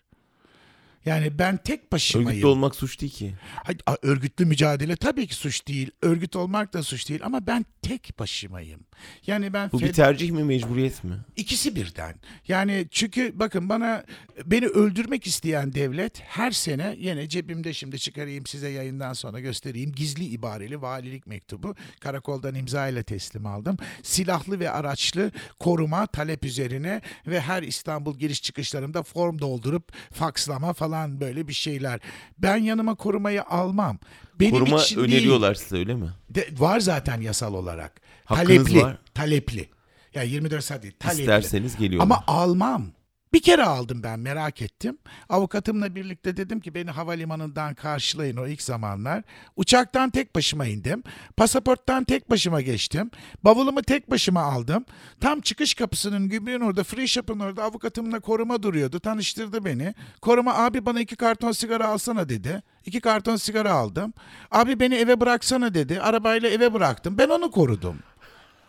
Yani 1.06 1.40
ben 1.40 1.58
tek 1.58 1.92
başımayım. 1.92 2.30
Örgütlü 2.30 2.48
olmak 2.48 2.76
suç 2.76 3.02
değil 3.02 3.12
ki. 3.12 3.34
Hayır, 3.64 3.82
Örgütlü 4.02 4.46
mücadele 4.46 4.96
tabii 4.96 5.28
ki 5.28 5.36
suç 5.36 5.68
değil. 5.68 5.92
Örgüt 6.02 6.36
olmak 6.36 6.74
da 6.74 6.84
suç 6.84 7.10
değil 7.10 7.22
ama 7.24 7.48
ben 7.48 7.66
tek 7.82 8.20
başımayım. 8.20 8.80
Yani 9.28 9.54
ben 9.54 9.70
Bu 9.72 9.80
fed- 9.80 9.88
bir 9.88 9.94
tercih 9.94 10.32
mi 10.32 10.44
mecburiyet 10.44 11.04
mi? 11.04 11.16
İkisi 11.36 11.76
birden. 11.76 12.16
Yani 12.48 12.88
çünkü 12.92 13.40
bakın 13.40 13.70
bana 13.70 14.04
beni 14.46 14.66
öldürmek 14.68 15.28
isteyen 15.28 15.74
devlet 15.74 16.22
her 16.22 16.52
sene 16.52 16.96
yine 17.00 17.30
cebimde 17.30 17.74
şimdi 17.74 18.00
çıkarayım 18.00 18.46
size 18.46 18.70
yayından 18.70 19.14
sonra 19.14 19.40
göstereyim. 19.40 19.92
Gizli 19.92 20.26
ibareli 20.26 20.82
valilik 20.82 21.28
mektubu 21.28 21.76
karakoldan 22.00 22.56
imza 22.56 22.88
ile 22.88 23.04
teslim 23.04 23.46
aldım. 23.46 23.78
Silahlı 24.04 24.60
ve 24.60 24.70
araçlı 24.70 25.32
koruma 25.60 26.08
talep 26.08 26.46
üzerine 26.46 27.02
ve 27.28 27.42
her 27.42 27.64
İstanbul 27.64 28.18
giriş 28.20 28.42
çıkışlarında 28.42 29.04
form 29.04 29.40
doldurup 29.40 29.92
fakslama 30.14 30.74
falan 30.74 30.93
böyle 31.22 31.48
bir 31.48 31.54
şeyler. 31.54 32.00
Ben 32.38 32.56
yanıma 32.58 32.96
korumayı 32.96 33.44
almam. 33.44 34.00
Benim 34.40 34.52
Koruma 34.52 34.82
için 34.82 34.96
değil. 34.98 35.08
öneriyorlar 35.14 35.56
size 35.56 35.78
öyle 35.78 35.96
mi? 35.96 36.10
De- 36.30 36.48
var 36.58 36.80
zaten 36.80 37.22
yasal 37.22 37.54
olarak. 37.54 38.02
Hakkınız 38.26 38.48
talepli, 38.68 38.82
var. 38.82 38.98
talepli. 39.14 39.70
Ya 40.14 40.24
24 40.24 40.64
saat 40.64 40.84
değil, 40.84 40.94
talepli. 41.00 41.22
İsterseniz 41.22 41.76
geliyorlar. 41.78 42.06
Ama 42.06 42.24
almam. 42.28 42.92
Bir 43.34 43.42
kere 43.42 43.64
aldım 43.64 44.04
ben 44.04 44.20
merak 44.20 44.62
ettim. 44.62 44.98
Avukatımla 45.30 45.96
birlikte 45.96 46.38
dedim 46.38 46.60
ki 46.60 46.76
beni 46.76 46.92
havalimanından 46.92 47.74
karşılayın 47.74 48.38
o 48.38 48.48
ilk 48.48 48.62
zamanlar. 48.62 49.24
Uçaktan 49.56 50.10
tek 50.10 50.36
başıma 50.36 50.66
indim. 50.66 51.04
Pasaporttan 51.38 52.04
tek 52.04 52.30
başıma 52.30 52.62
geçtim. 52.62 53.12
Bavulumu 53.44 53.82
tek 53.82 54.12
başıma 54.12 54.42
aldım. 54.42 54.86
Tam 55.22 55.42
çıkış 55.42 55.74
kapısının 55.74 56.30
gümrüğün 56.30 56.60
orada 56.60 56.84
free 56.84 57.08
shop'ın 57.08 57.40
orada 57.40 57.64
avukatımla 57.64 58.20
koruma 58.20 58.64
duruyordu. 58.64 59.00
Tanıştırdı 59.00 59.66
beni. 59.66 59.96
Koruma 60.22 60.56
abi 60.56 60.86
bana 60.86 61.00
iki 61.00 61.16
karton 61.16 61.52
sigara 61.52 61.88
alsana 61.88 62.30
dedi. 62.30 62.64
İki 62.86 63.02
karton 63.02 63.36
sigara 63.36 63.72
aldım. 63.72 64.14
Abi 64.52 64.80
beni 64.80 64.96
eve 64.96 65.20
bıraksana 65.20 65.74
dedi. 65.74 66.02
Arabayla 66.02 66.50
eve 66.50 66.74
bıraktım. 66.74 67.18
Ben 67.18 67.30
onu 67.30 67.52
korudum. 67.52 68.00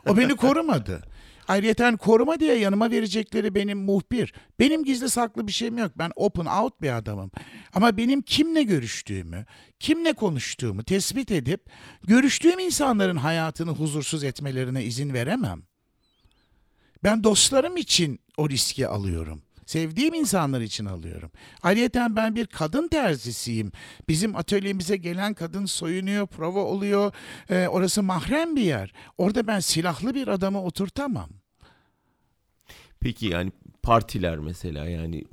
O 0.07 0.17
beni 0.17 0.37
korumadı. 0.37 1.03
Ayrıyeten 1.49 1.97
koruma 1.97 2.41
diye 2.41 2.59
yanıma 2.59 2.91
verecekleri 2.91 3.55
benim 3.55 3.79
muhbir. 3.79 4.35
Benim 4.59 4.85
gizli 4.85 5.11
saklı 5.11 5.47
bir 5.47 5.53
şeyim 5.53 5.79
yok. 5.79 5.93
Ben 5.99 6.11
open 6.17 6.45
out 6.47 6.83
bir 6.83 6.97
adamım. 6.97 7.31
Ama 7.75 7.97
benim 7.97 8.23
kimle 8.23 8.63
görüştüğümü, 8.63 9.47
kimle 9.81 10.13
konuştuğumu 10.13 10.85
tespit 10.85 11.31
edip 11.31 11.71
görüştüğüm 12.03 12.59
insanların 12.59 13.17
hayatını 13.17 13.71
huzursuz 13.71 14.25
etmelerine 14.25 14.85
izin 14.85 15.15
veremem. 15.15 15.63
Ben 17.05 17.25
dostlarım 17.25 17.77
için 17.77 18.21
o 18.37 18.51
riski 18.51 18.89
alıyorum. 18.89 19.43
Sevdiğim 19.67 20.15
insanlar 20.15 20.61
için 20.61 20.85
alıyorum. 20.85 21.31
Ayrıca 21.63 22.09
ben 22.11 22.37
bir 22.37 22.47
kadın 22.47 22.89
terzisiyim. 22.89 23.73
Bizim 24.09 24.37
atölyemize 24.37 24.97
gelen 24.97 25.35
kadın 25.35 25.67
soyunuyor, 25.67 26.27
prova 26.27 26.61
oluyor. 26.61 27.13
Ee, 27.51 27.69
orası 27.69 28.03
mahrem 28.03 28.57
bir 28.57 28.63
yer. 28.63 28.93
Orada 29.19 29.47
ben 29.47 29.61
silahlı 29.61 30.15
bir 30.15 30.29
adamı 30.29 30.63
oturtamam. 30.63 31.31
Peki 33.01 33.27
yani 33.27 33.53
partiler 33.83 34.39
mesela 34.39 34.89
yani 34.89 35.25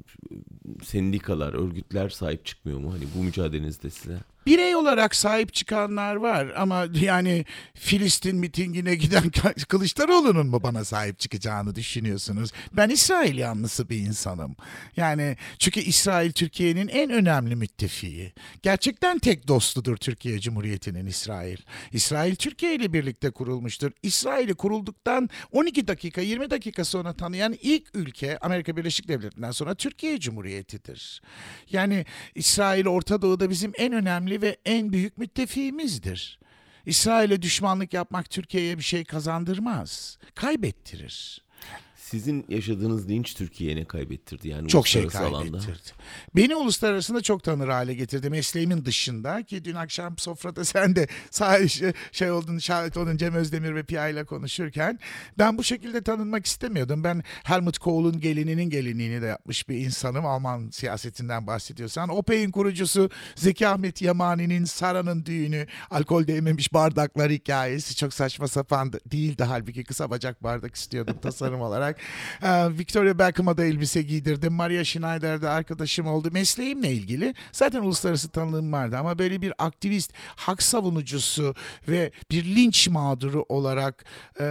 sendikalar, 0.83 1.53
örgütler 1.53 2.09
sahip 2.09 2.45
çıkmıyor 2.45 2.79
mu 2.79 2.93
hani 2.93 3.03
bu 3.15 3.23
mücadelenizde 3.23 3.89
size? 3.89 4.17
Birey 4.45 4.75
olarak 4.75 5.15
sahip 5.15 5.53
çıkanlar 5.53 6.15
var 6.15 6.53
ama 6.55 6.87
yani 6.93 7.45
Filistin 7.73 8.35
mitingine 8.37 8.95
giden 8.95 9.23
Kılıçdaroğlu'nun 9.67 10.47
mu 10.47 10.63
bana 10.63 10.85
sahip 10.85 11.19
çıkacağını 11.19 11.75
düşünüyorsunuz? 11.75 12.51
Ben 12.73 12.89
İsrail 12.89 13.37
yanlısı 13.37 13.89
bir 13.89 13.97
insanım. 13.97 14.55
Yani 14.97 15.37
çünkü 15.59 15.79
İsrail 15.79 16.31
Türkiye'nin 16.31 16.87
en 16.87 17.09
önemli 17.09 17.55
müttefiği. 17.55 18.33
Gerçekten 18.63 19.19
tek 19.19 19.47
dostudur 19.47 19.97
Türkiye 19.97 20.39
Cumhuriyeti'nin 20.39 21.05
İsrail. 21.05 21.57
İsrail 21.91 22.35
Türkiye 22.35 22.75
ile 22.75 22.93
birlikte 22.93 23.31
kurulmuştur. 23.31 23.91
İsrail'i 24.03 24.53
kurulduktan 24.53 25.29
12 25.51 25.87
dakika 25.87 26.21
20 26.21 26.49
dakika 26.49 26.85
sonra 26.85 27.13
tanıyan 27.13 27.55
ilk 27.61 27.95
ülke 27.95 28.37
Amerika 28.37 28.77
Birleşik 28.77 29.07
Devletleri'nden 29.07 29.51
sonra 29.51 29.75
Türkiye 29.75 30.19
Cumhuriyeti'dir. 30.19 31.21
Yani 31.71 32.05
İsrail 32.35 32.87
Orta 32.87 33.21
Doğu'da 33.21 33.49
bizim 33.49 33.71
en 33.77 33.93
önemli 33.93 34.30
ve 34.41 34.57
en 34.65 34.93
büyük 34.93 35.17
müttefiğimizdir. 35.17 36.39
İsrail'e 36.85 37.41
düşmanlık 37.41 37.93
yapmak 37.93 38.29
Türkiye'ye 38.29 38.77
bir 38.77 38.83
şey 38.83 39.03
kazandırmaz. 39.03 40.17
Kaybettirir. 40.35 41.43
Sizin 42.11 42.45
yaşadığınız 42.49 43.09
linç 43.09 43.33
Türkiye'ye 43.33 43.75
ne 43.75 43.85
kaybettirdi 43.85 44.47
yani 44.47 44.67
Çok 44.67 44.87
şey 44.87 45.03
uluslararası 45.03 45.35
alanda? 45.35 45.57
kaybettirdi. 45.57 45.89
Beni 46.35 46.55
uluslararasında 46.55 47.21
çok 47.21 47.43
tanır 47.43 47.67
hale 47.67 47.93
getirdi. 47.93 48.29
Mesleğimin 48.29 48.85
dışında 48.85 49.43
ki 49.43 49.65
dün 49.65 49.75
akşam 49.75 50.17
sofrada 50.17 50.65
sen 50.71 50.95
de 50.95 51.07
sağ 51.29 51.67
şey, 51.67 51.93
şey 52.11 52.31
oldun, 52.31 52.57
şahit 52.57 52.97
oldun 52.97 53.17
Cem 53.17 53.35
Özdemir 53.35 53.75
ve 53.75 53.83
Pia 53.83 54.07
ile 54.07 54.23
konuşurken 54.23 54.99
ben 55.37 55.57
bu 55.57 55.63
şekilde 55.63 56.03
tanınmak 56.03 56.45
istemiyordum. 56.45 57.03
Ben 57.03 57.23
Helmut 57.43 57.77
Kohl'un 57.77 58.19
gelininin 58.19 58.69
gelinliğini 58.69 59.21
de 59.21 59.25
yapmış 59.25 59.69
bir 59.69 59.77
insanım. 59.77 60.25
Alman 60.25 60.69
siyasetinden 60.69 61.47
bahsediyorsan. 61.47 62.09
OPEC'in 62.09 62.51
kurucusu 62.51 63.09
Zeki 63.35 63.67
Ahmet 63.67 64.01
Yamani'nin 64.01 64.65
Sara'nın 64.65 65.25
düğünü, 65.25 65.67
alkol 65.91 66.27
değmemiş 66.27 66.73
bardaklar 66.73 67.31
hikayesi 67.31 67.95
çok 67.95 68.13
saçma 68.13 68.47
sapan 68.47 68.93
değildi. 68.93 69.43
Halbuki 69.43 69.83
kısa 69.83 70.09
bacak 70.09 70.43
bardak 70.43 70.75
istiyordum 70.75 71.17
tasarım 71.21 71.61
olarak. 71.61 72.00
Ee, 72.43 72.77
Victoria 72.77 73.19
Beckham'a 73.19 73.57
da 73.57 73.65
elbise 73.65 74.01
giydirdim. 74.01 74.53
Maria 74.53 74.83
Schneider'de 74.83 75.49
arkadaşım 75.49 76.07
oldu. 76.07 76.29
Mesleğimle 76.31 76.91
ilgili 76.91 77.33
zaten 77.51 77.81
uluslararası 77.81 78.29
tanınım 78.29 78.73
vardı 78.73 78.97
ama 78.97 79.19
böyle 79.19 79.41
bir 79.41 79.53
aktivist, 79.57 80.13
hak 80.35 80.63
savunucusu 80.63 81.55
ve 81.87 82.11
bir 82.31 82.55
linç 82.55 82.87
mağduru 82.87 83.45
olarak 83.49 84.05
e, 84.39 84.45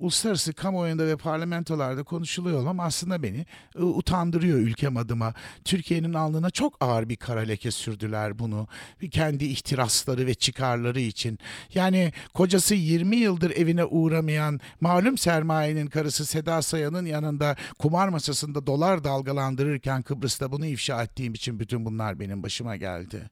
uluslararası 0.00 0.52
kamuoyunda 0.52 1.06
ve 1.06 1.16
parlamentolarda 1.16 2.02
konuşuluyor 2.02 2.66
ama 2.66 2.84
aslında 2.84 3.22
beni 3.22 3.46
e, 3.78 3.82
utandırıyor 3.82 4.58
ülkem 4.58 4.96
adıma. 4.96 5.34
Türkiye'nin 5.64 6.14
alnına 6.14 6.50
çok 6.50 6.76
ağır 6.80 7.08
bir 7.08 7.16
kara 7.16 7.40
leke 7.40 7.70
sürdüler 7.70 8.38
bunu. 8.38 8.66
Kendi 9.10 9.44
ihtirasları 9.44 10.26
ve 10.26 10.34
çıkarları 10.34 11.00
için. 11.00 11.38
Yani 11.74 12.12
kocası 12.34 12.74
20 12.74 13.16
yıldır 13.16 13.50
evine 13.50 13.84
uğramayan 13.84 14.60
malum 14.80 15.18
sermayenin 15.18 15.86
karısı 15.86 16.26
Seda 16.26 16.62
Sayan'ın 16.62 17.06
yanında 17.06 17.56
kumar 17.78 18.08
masasında 18.08 18.66
dolar 18.66 19.04
dalgalandırırken 19.04 20.02
Kıbrıs'ta 20.02 20.52
bunu 20.52 20.66
ifşa 20.66 21.02
ettiğim 21.02 21.34
için 21.34 21.60
bütün 21.60 21.84
bunlar 21.84 22.20
benim 22.20 22.42
başıma 22.42 22.76
geldi. 22.76 23.30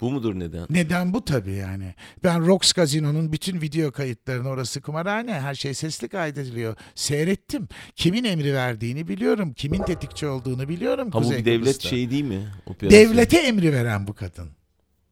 Bu 0.00 0.10
mudur 0.10 0.34
neden? 0.38 0.66
Neden 0.70 1.14
bu 1.14 1.24
tabii 1.24 1.52
yani. 1.54 1.94
Ben 2.24 2.46
Rox 2.46 2.72
Gazino'nun 2.72 3.32
bütün 3.32 3.60
video 3.60 3.92
kayıtlarını 3.92 4.48
orası 4.48 4.80
kumarhane 4.80 5.32
her 5.40 5.54
şey 5.54 5.74
sesli 5.74 6.08
kaydediliyor. 6.08 6.76
Seyrettim. 6.94 7.68
Kimin 7.96 8.24
emri 8.24 8.54
verdiğini 8.54 9.08
biliyorum. 9.08 9.52
Kimin 9.52 9.82
tetikçi 9.82 10.26
olduğunu 10.26 10.68
biliyorum. 10.68 11.10
Ha 11.10 11.18
bu 11.18 11.22
Kuzey 11.22 11.38
bir 11.38 11.44
devlet 11.44 11.60
Kıbrıs'ta. 11.60 11.88
şeyi 11.88 12.10
değil 12.10 12.24
mi? 12.24 12.48
Operasyon. 12.66 13.00
Devlete 13.00 13.38
emri 13.38 13.72
veren 13.72 14.06
bu 14.06 14.14
kadın. 14.14 14.48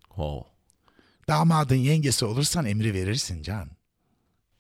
Ha. 0.09 0.31
Damadın 1.29 1.75
yengesi 1.77 2.25
olursan 2.25 2.65
emri 2.67 2.95
verirsin 2.95 3.43
Can. 3.43 3.69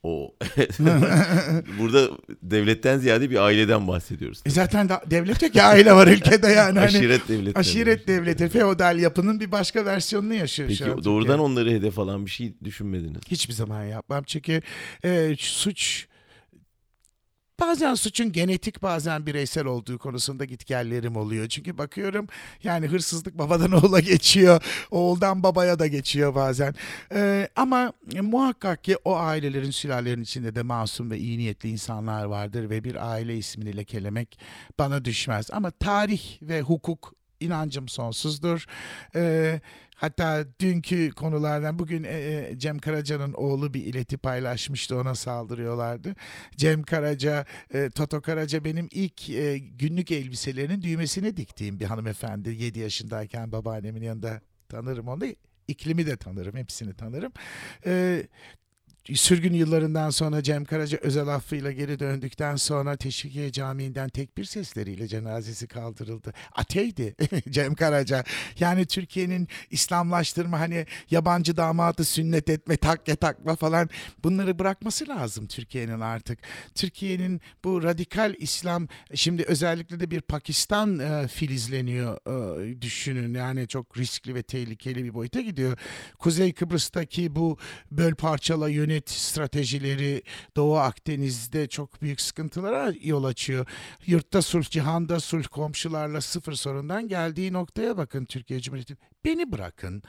O. 0.04 0.34
Burada 1.78 2.08
devletten 2.42 2.98
ziyade 2.98 3.30
bir 3.30 3.36
aileden 3.36 3.88
bahsediyoruz. 3.88 4.42
E 4.46 4.50
zaten 4.50 4.88
da, 4.88 5.02
devlet 5.06 5.42
yok 5.42 5.54
ya 5.54 5.66
aile 5.66 5.92
var 5.92 6.06
ülkede 6.06 6.46
yani. 6.46 6.78
Hani, 6.78 6.88
Aşiret 6.88 7.28
devleti. 7.28 7.58
Aşiret 7.58 8.08
devleti, 8.08 8.48
feodal 8.48 8.98
yapının 8.98 9.40
bir 9.40 9.52
başka 9.52 9.84
versiyonunu 9.84 10.34
yaşıyor 10.34 10.70
şu 10.70 10.84
an 10.84 10.90
Peki 10.90 11.04
doğrudan 11.04 11.38
onları 11.38 11.70
hedef 11.70 11.98
alan 11.98 12.26
bir 12.26 12.30
şey 12.30 12.54
düşünmediniz. 12.64 13.20
Hiçbir 13.28 13.54
zaman 13.54 13.84
yapmam 13.84 14.24
çünkü 14.26 14.62
e, 15.04 15.36
suç 15.38 16.06
bazen 17.60 17.94
suçun 17.94 18.32
genetik 18.32 18.82
bazen 18.82 19.26
bireysel 19.26 19.64
olduğu 19.64 19.98
konusunda 19.98 20.44
gitgellerim 20.44 21.16
oluyor. 21.16 21.48
Çünkü 21.48 21.78
bakıyorum 21.78 22.26
yani 22.64 22.86
hırsızlık 22.86 23.38
babadan 23.38 23.72
oğula 23.84 24.00
geçiyor, 24.00 24.62
oğuldan 24.90 25.42
babaya 25.42 25.78
da 25.78 25.86
geçiyor 25.86 26.34
bazen. 26.34 26.74
E, 27.14 27.48
ama 27.56 27.92
muhakkak 28.22 28.84
ki 28.84 28.96
o 29.04 29.16
ailelerin 29.16 29.70
sülalelerin 29.70 30.22
içinde 30.22 30.54
de 30.54 30.62
masum 30.62 31.10
ve 31.10 31.18
iyi 31.18 31.38
niyetli 31.38 31.68
insanlar 31.68 32.24
vardır 32.24 32.70
ve 32.70 32.84
bir 32.84 33.10
aile 33.10 33.36
ismini 33.36 33.76
lekelemek 33.76 34.38
bana 34.78 35.04
düşmez. 35.04 35.50
Ama 35.52 35.70
tarih 35.70 36.42
ve 36.42 36.60
hukuk 36.60 37.23
inancım 37.44 37.88
sonsuzdur. 37.88 38.66
Ee, 39.14 39.60
hatta 39.94 40.44
dünkü 40.60 41.10
konulardan 41.10 41.78
bugün 41.78 42.04
e, 42.04 42.08
e, 42.08 42.58
Cem 42.58 42.78
Karaca'nın 42.78 43.32
oğlu 43.32 43.74
bir 43.74 43.84
ileti 43.84 44.16
paylaşmıştı 44.16 44.96
ona 44.96 45.14
saldırıyorlardı. 45.14 46.14
Cem 46.56 46.82
Karaca, 46.82 47.44
e, 47.74 47.90
Toto 47.90 48.20
Karaca 48.20 48.64
benim 48.64 48.88
ilk 48.92 49.30
e, 49.30 49.58
günlük 49.58 50.10
elbiselerinin 50.10 50.82
düğmesine 50.82 51.36
diktiğim 51.36 51.80
bir 51.80 51.84
hanımefendi. 51.84 52.50
7 52.50 52.78
yaşındayken 52.78 53.52
babaannemin 53.52 54.02
yanında 54.02 54.40
tanırım 54.68 55.08
onu. 55.08 55.24
İklimi 55.68 56.06
de 56.06 56.16
tanırım, 56.16 56.56
hepsini 56.56 56.94
tanırım. 56.94 57.32
Ee, 57.86 58.26
sürgün 59.12 59.52
yıllarından 59.52 60.10
sonra 60.10 60.42
Cem 60.42 60.64
Karaca 60.64 60.98
özel 61.02 61.28
affıyla 61.28 61.72
geri 61.72 61.98
döndükten 61.98 62.56
sonra 62.56 62.96
Teşvikiye 62.96 63.52
Camii'nden 63.52 64.08
tekbir 64.08 64.44
sesleriyle 64.44 65.08
cenazesi 65.08 65.66
kaldırıldı. 65.66 66.32
Ateydi 66.52 67.16
Cem 67.50 67.74
Karaca. 67.74 68.24
Yani 68.58 68.86
Türkiye'nin 68.86 69.48
İslamlaştırma 69.70 70.60
hani 70.60 70.86
yabancı 71.10 71.56
damadı 71.56 72.04
sünnet 72.04 72.50
etme, 72.50 72.76
takke 72.76 73.16
takma 73.16 73.56
falan 73.56 73.88
bunları 74.24 74.58
bırakması 74.58 75.08
lazım 75.08 75.46
Türkiye'nin 75.46 76.00
artık. 76.00 76.38
Türkiye'nin 76.74 77.40
bu 77.64 77.82
radikal 77.82 78.34
İslam 78.38 78.88
şimdi 79.14 79.42
özellikle 79.42 80.00
de 80.00 80.10
bir 80.10 80.20
Pakistan 80.20 80.98
e, 80.98 81.28
filizleniyor 81.28 82.18
e, 82.26 82.82
düşünün. 82.82 83.34
Yani 83.34 83.68
çok 83.68 83.98
riskli 83.98 84.34
ve 84.34 84.42
tehlikeli 84.42 85.04
bir 85.04 85.14
boyuta 85.14 85.40
gidiyor. 85.40 85.78
Kuzey 86.18 86.52
Kıbrıs'taki 86.52 87.36
bu 87.36 87.58
böl 87.90 88.14
parçala 88.14 88.70
yönet 88.94 89.10
stratejileri 89.10 90.22
Doğu 90.56 90.76
Akdeniz'de 90.76 91.66
çok 91.66 92.02
büyük 92.02 92.20
sıkıntılara 92.20 92.92
yol 93.02 93.24
açıyor. 93.24 93.66
Yurtta 94.06 94.42
sulh, 94.42 94.64
cihanda 94.64 95.20
sulh, 95.20 95.44
komşularla 95.44 96.20
sıfır 96.20 96.52
sorundan 96.52 97.08
geldiği 97.08 97.52
noktaya 97.52 97.96
bakın 97.96 98.24
Türkiye 98.24 98.60
Cumhuriyeti. 98.60 98.96
Beni 99.24 99.52
bırakın. 99.52 100.02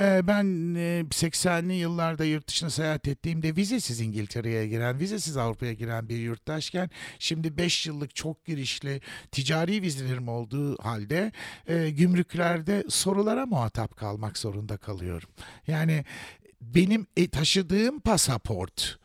Ee, 0.00 0.20
ben 0.24 0.74
e, 0.74 1.04
80'li 1.10 1.74
yıllarda 1.74 2.24
yurt 2.24 2.48
dışına 2.48 2.70
seyahat 2.70 3.08
ettiğimde 3.08 3.56
vizesiz 3.56 4.00
İngiltere'ye 4.00 4.68
giren, 4.68 5.00
vizesiz 5.00 5.36
Avrupa'ya 5.36 5.72
giren 5.72 6.08
bir 6.08 6.16
yurttaşken 6.16 6.90
şimdi 7.18 7.56
5 7.58 7.86
yıllık 7.86 8.14
çok 8.14 8.44
girişli 8.44 9.00
ticari 9.32 9.82
vizelerim 9.82 10.28
olduğu 10.28 10.82
halde 10.82 11.32
e, 11.66 11.90
gümrüklerde 11.90 12.84
sorulara 12.88 13.46
muhatap 13.46 13.96
kalmak 13.96 14.38
zorunda 14.38 14.76
kalıyorum. 14.76 15.28
Yani 15.66 16.04
benim 16.60 17.06
e, 17.16 17.30
taşıdığım 17.30 18.00
pasaport 18.00 18.98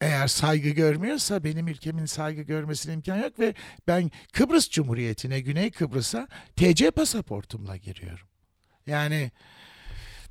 eğer 0.00 0.28
saygı 0.28 0.68
görmüyorsa 0.68 1.44
benim 1.44 1.68
ülkemin 1.68 2.06
saygı 2.06 2.42
görmesine 2.42 2.94
imkan 2.94 3.16
yok 3.16 3.38
ve 3.38 3.54
ben 3.86 4.10
Kıbrıs 4.32 4.70
Cumhuriyeti'ne, 4.70 5.40
Güney 5.40 5.70
Kıbrıs'a 5.70 6.28
TC 6.56 6.90
pasaportumla 6.90 7.76
giriyorum. 7.76 8.28
Yani 8.86 9.30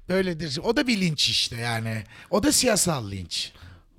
böyledir. 0.09 0.59
O 0.63 0.77
da 0.77 0.87
bir 0.87 1.01
linç 1.01 1.29
işte 1.29 1.55
yani. 1.55 2.03
O 2.29 2.43
da 2.43 2.51
siyasal 2.51 3.11
linç. 3.11 3.51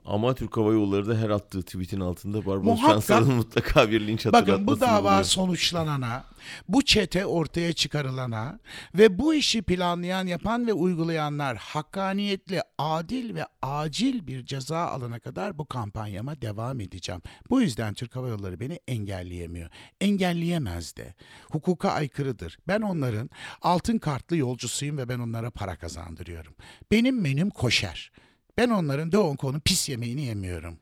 Ama 0.07 0.35
Türk 0.35 0.57
Hava 0.57 0.73
Yolları 0.73 1.09
da 1.09 1.19
her 1.19 1.31
attığı 1.31 1.63
tweetin 1.63 2.01
altında 2.01 2.47
Barbaros 2.47 2.81
Şansal'ın 2.81 3.35
mutlaka 3.37 3.91
bir 3.91 4.07
linç 4.07 4.27
hatırlatmasını 4.27 4.67
Bakın 4.67 4.77
bu 4.77 4.81
dava 4.81 5.11
buluyor. 5.11 5.25
sonuçlanana, 5.25 6.25
bu 6.69 6.83
çete 6.83 7.27
ortaya 7.27 7.73
çıkarılana 7.73 8.59
ve 8.95 9.19
bu 9.19 9.35
işi 9.35 9.63
planlayan, 9.63 10.27
yapan 10.27 10.67
ve 10.67 10.73
uygulayanlar 10.73 11.57
hakkaniyetli, 11.57 12.61
adil 12.79 13.35
ve 13.35 13.47
acil 13.63 14.27
bir 14.27 14.47
ceza 14.47 14.79
alana 14.79 15.19
kadar 15.19 15.59
bu 15.59 15.67
kampanyama 15.67 16.43
devam 16.43 16.81
edeceğim. 16.81 17.23
Bu 17.51 17.61
yüzden 17.61 17.95
Türk 17.95 18.17
Hava 18.17 18.29
Yolları 18.29 18.61
beni 18.61 18.81
engelleyemiyor. 18.89 19.71
Engelleyemez 20.01 20.97
de. 20.97 21.15
Hukuka 21.51 21.91
aykırıdır. 21.91 22.59
Ben 22.69 22.81
onların 22.81 23.31
altın 23.63 23.99
kartlı 23.99 24.37
yolcusuyum 24.37 24.99
ve 24.99 25.09
ben 25.09 25.19
onlara 25.19 25.51
para 25.51 25.77
kazandırıyorum. 25.77 26.55
Benim 26.91 27.21
menüm 27.21 27.51
koşer. 27.51 28.11
Ben 28.57 28.71
onların 28.71 29.13
Doğu 29.13 29.37
Kon'un 29.37 29.61
pis 29.61 29.89
yemeğini 29.89 30.23
yemiyorum. 30.23 30.79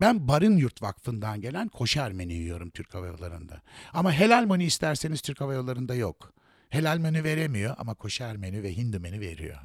Ben 0.00 0.28
Barın 0.28 0.56
Yurt 0.56 0.82
Vakfı'ndan 0.82 1.40
gelen 1.40 1.68
koşer 1.68 2.12
menü 2.12 2.32
yiyorum 2.32 2.70
Türk 2.70 2.94
Hava 2.94 3.06
Yolları'nda. 3.06 3.62
Ama 3.92 4.12
helal 4.12 4.44
menü 4.44 4.64
isterseniz 4.64 5.20
Türk 5.20 5.40
Hava 5.40 5.54
Yolları'nda 5.54 5.94
yok. 5.94 6.32
Helal 6.68 6.98
menü 6.98 7.24
veremiyor 7.24 7.74
ama 7.78 7.94
koşer 7.94 8.36
menü 8.36 8.62
ve 8.62 8.76
hindi 8.76 8.98
menü 8.98 9.20
veriyor. 9.20 9.58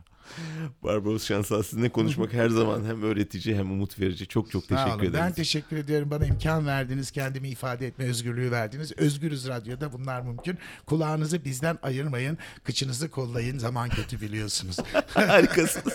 Barbaros 0.84 1.26
Şansal 1.26 1.63
sizinle 1.63 1.89
konuşmak 1.89 2.34
her 2.34 2.49
zaman 2.49 2.86
hem 2.86 3.03
öğretici 3.03 3.55
hem 3.55 3.72
umut 3.72 3.99
verici. 3.99 4.28
Çok 4.28 4.51
çok 4.51 4.63
Sağ 4.63 4.76
teşekkür 4.76 4.91
olun. 4.91 4.99
ederiz. 5.09 5.26
Ben 5.26 5.34
teşekkür 5.34 5.78
ediyorum. 5.78 6.11
Bana 6.11 6.26
imkan 6.26 6.65
verdiniz. 6.65 7.11
Kendimi 7.11 7.49
ifade 7.49 7.88
etme 7.88 8.05
özgürlüğü 8.05 8.51
verdiniz. 8.51 8.91
Özgürüz 8.97 9.47
Radyo'da 9.47 9.93
bunlar 9.93 10.22
mümkün. 10.22 10.57
Kulağınızı 10.86 11.45
bizden 11.45 11.78
ayırmayın. 11.82 12.38
Kıçınızı 12.63 13.09
kollayın. 13.09 13.57
Zaman 13.57 13.89
kötü 13.89 14.22
biliyorsunuz. 14.22 14.78
Harikasınız. 15.07 15.93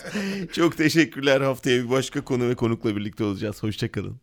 çok 0.52 0.76
teşekkürler. 0.76 1.40
Haftaya 1.40 1.84
bir 1.84 1.90
başka 1.90 2.24
konu 2.24 2.48
ve 2.48 2.54
konukla 2.54 2.96
birlikte 2.96 3.24
olacağız. 3.24 3.62
Hoşçakalın. 3.62 4.20